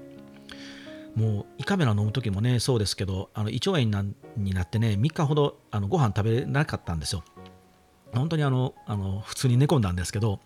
[1.17, 7.23] もう胃カメラ飲む時もねそうですけどあの胃腸炎になってね3日ほどあのご飯食べれなかったんですよ。
[8.13, 10.41] 本当にあのあの普通に寝込んだんですけど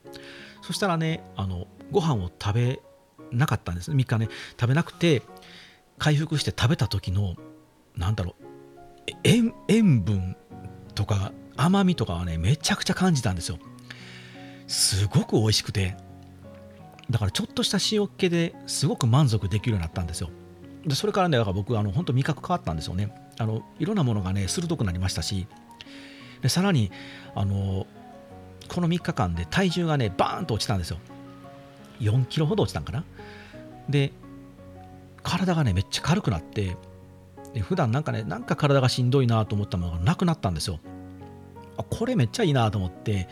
[0.63, 2.81] そしたらねあのご飯を食べ
[3.31, 3.93] なかったんです。
[3.93, 4.29] 3日ね
[4.59, 5.23] 食べなくて
[5.99, 7.35] 回復して食べた時の
[7.97, 8.45] なんだろう
[9.25, 10.37] 塩塩分
[10.95, 13.59] とか甘みとかはねめちゃくちゃ感じたんですよ。
[14.67, 15.97] すごく美味しくて。
[17.11, 20.31] だからちょっとした塩気ですごく満足できるようになったんですよ。
[20.87, 23.15] でそれからねだから僕あの本当味覚変わったんですよね。
[23.39, 25.47] あのいろんなものがね鋭くなりましたし。
[26.43, 26.93] でさらに
[27.35, 27.87] あの
[28.69, 30.99] この3日間で体重がねバーンと落ちたんですよ。
[32.01, 33.05] 4キロほど落ちたんかな。
[33.89, 34.13] で
[35.23, 36.77] 体がねめっちゃ軽くなって
[37.55, 40.79] で普段なんかねなんか体がしんどいなと思ったものがなくなったんですよ。
[41.79, 43.29] あこれめっちゃいいなと思って。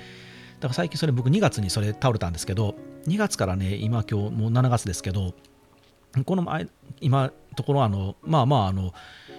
[0.60, 2.76] だから最近それ僕2月にそれ倒れたんですけど
[3.06, 5.34] 2月からね今今日もう7月ですけど
[6.24, 6.66] この前
[7.00, 8.92] 今ところあのまあまああの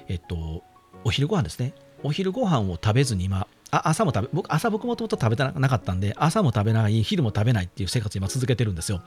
[0.08, 0.64] えっと
[1.04, 1.74] お昼ご飯ですね。
[2.04, 9.02] お昼ご飯を食べずに今あ朝も食べ僕朝僕もともと食べてなかったんで朝も食べない昼も食べないっていう生活今続けてるんですよ。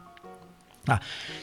[0.89, 1.01] あ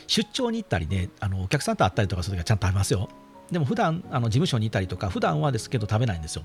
[0.08, 3.10] 出張に行ったりねあのお客さんと会ったりとかするときはちゃんと食べますよ。
[3.52, 6.44] でも普段あの事務所にいたりとか普段はですけど食べないんですよ。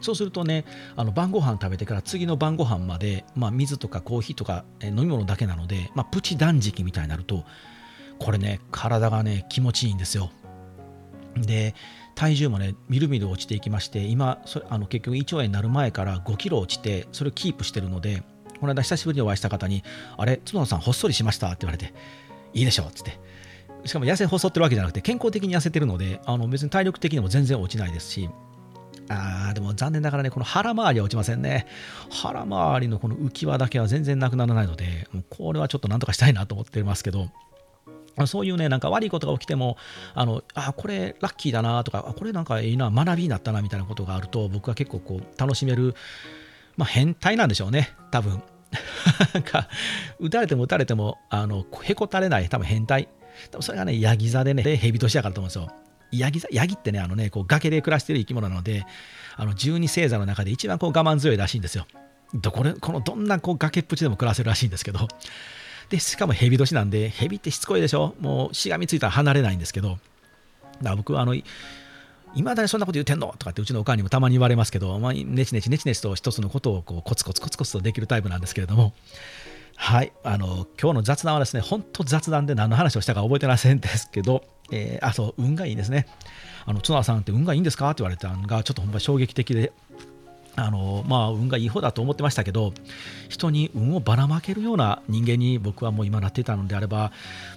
[0.00, 0.64] そうするとね
[0.96, 7.44] あの晩ご飯食べてから次の晩ご飯まで、まあ、水とかコーヒーとか飲み物だけなので、まあ、プチ断食みたいになると
[8.18, 10.30] これね体がね気持ちいいんですよ。
[11.36, 11.74] で
[12.14, 18.22] 体重もねみるみる落ちていきまして今それあの結局胃腸炎になる前から5キロ落ちてそれをキープしてるので
[18.58, 19.82] この間久しぶりにお会いした方に
[20.16, 21.92] 「あれ角田さんほっそりしました」って言われて
[22.54, 23.18] 「いいでしょ」っつって。
[23.84, 28.28] しかも痩せ細ってるわけじゃなくて健康的に痩せてるのであの別に体力的にも全然落ちないですし
[29.08, 31.66] あーでも残念ながらねこの腹回りは落ちませんね
[32.10, 37.28] 腹回りのこの浮き輪だけは全然なくならないのでもうこれはちょっとなんとかしたいなと思ってますけど
[38.24, 39.76] そういうね、なんか悪いことが起きても、
[40.14, 45.94] あの、あ、これラッキーだなとか、これなんかいいな、学びになったなみたいなことがあると、僕は結構こう、楽しめる、
[46.78, 48.42] まあ変態なんでしょうね、多分。
[49.34, 49.68] なんか、
[50.18, 53.08] 打たれても打たれても、あの、へこたれない、多分変態。
[53.50, 55.85] 多分それがね、ヤギ座でね、蛇年やからと思うんですよ。
[56.12, 58.86] ヤギ、ヤギってね、あのね、こう崖で暮らしてる生き物なので、
[59.36, 61.86] あの、十二星座の中で一番こう我慢強いらしいんですよ。
[62.34, 65.08] どこれ、このどんなこう崖っぷちでも暮らせるらしいんですけど、
[65.90, 68.14] で、しかも蛇年なんで、蛇ってしつこいでしょ？
[68.20, 69.98] もうしがみついたら離れないんですけど、
[70.82, 71.44] だ僕はあの、い
[72.42, 73.34] まだにそんなこと言ってんの？
[73.38, 78.92] とかってうちのおかんにもたまに言われますけど、まあ、ねちねちねちねちと一つのことをこうコツコツコツコツとできるタイプなんですけれども、
[79.76, 84.42] はい、あの今日の雑談はですね、本当雑談で何の話をしたか覚えてませんですけど、
[84.72, 86.06] えー、あ、そう、運がいいですね。
[86.64, 87.90] あの角田さんって運がいいんですか？
[87.90, 89.72] って言われたのが、ちょっとほんま衝撃的で、
[90.58, 92.72] あのまあ、運がいい方だと思ってましたけど
[93.28, 97.12] 人に運をばらまけるような人間に僕はもう今なっていたのであれば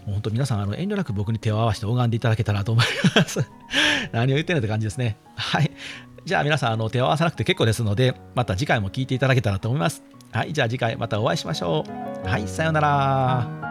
[0.05, 2.85] もう本当皆さんあの遠慮なく僕に手を合わせて拝んでいただけたらと思い
[3.15, 3.39] ます。
[4.11, 5.15] 何を言ってんのって感じですね。
[5.35, 5.71] はい。
[6.25, 10.03] じゃあ皆さんあの手を合わさなくて結構ですのでまた次回も聞いていただけたらと思います。
[10.33, 10.51] はい。
[10.51, 11.85] じゃあ次回またお会いしましょ
[12.25, 12.27] う。
[12.27, 12.45] はい。
[12.49, 13.68] さようなら。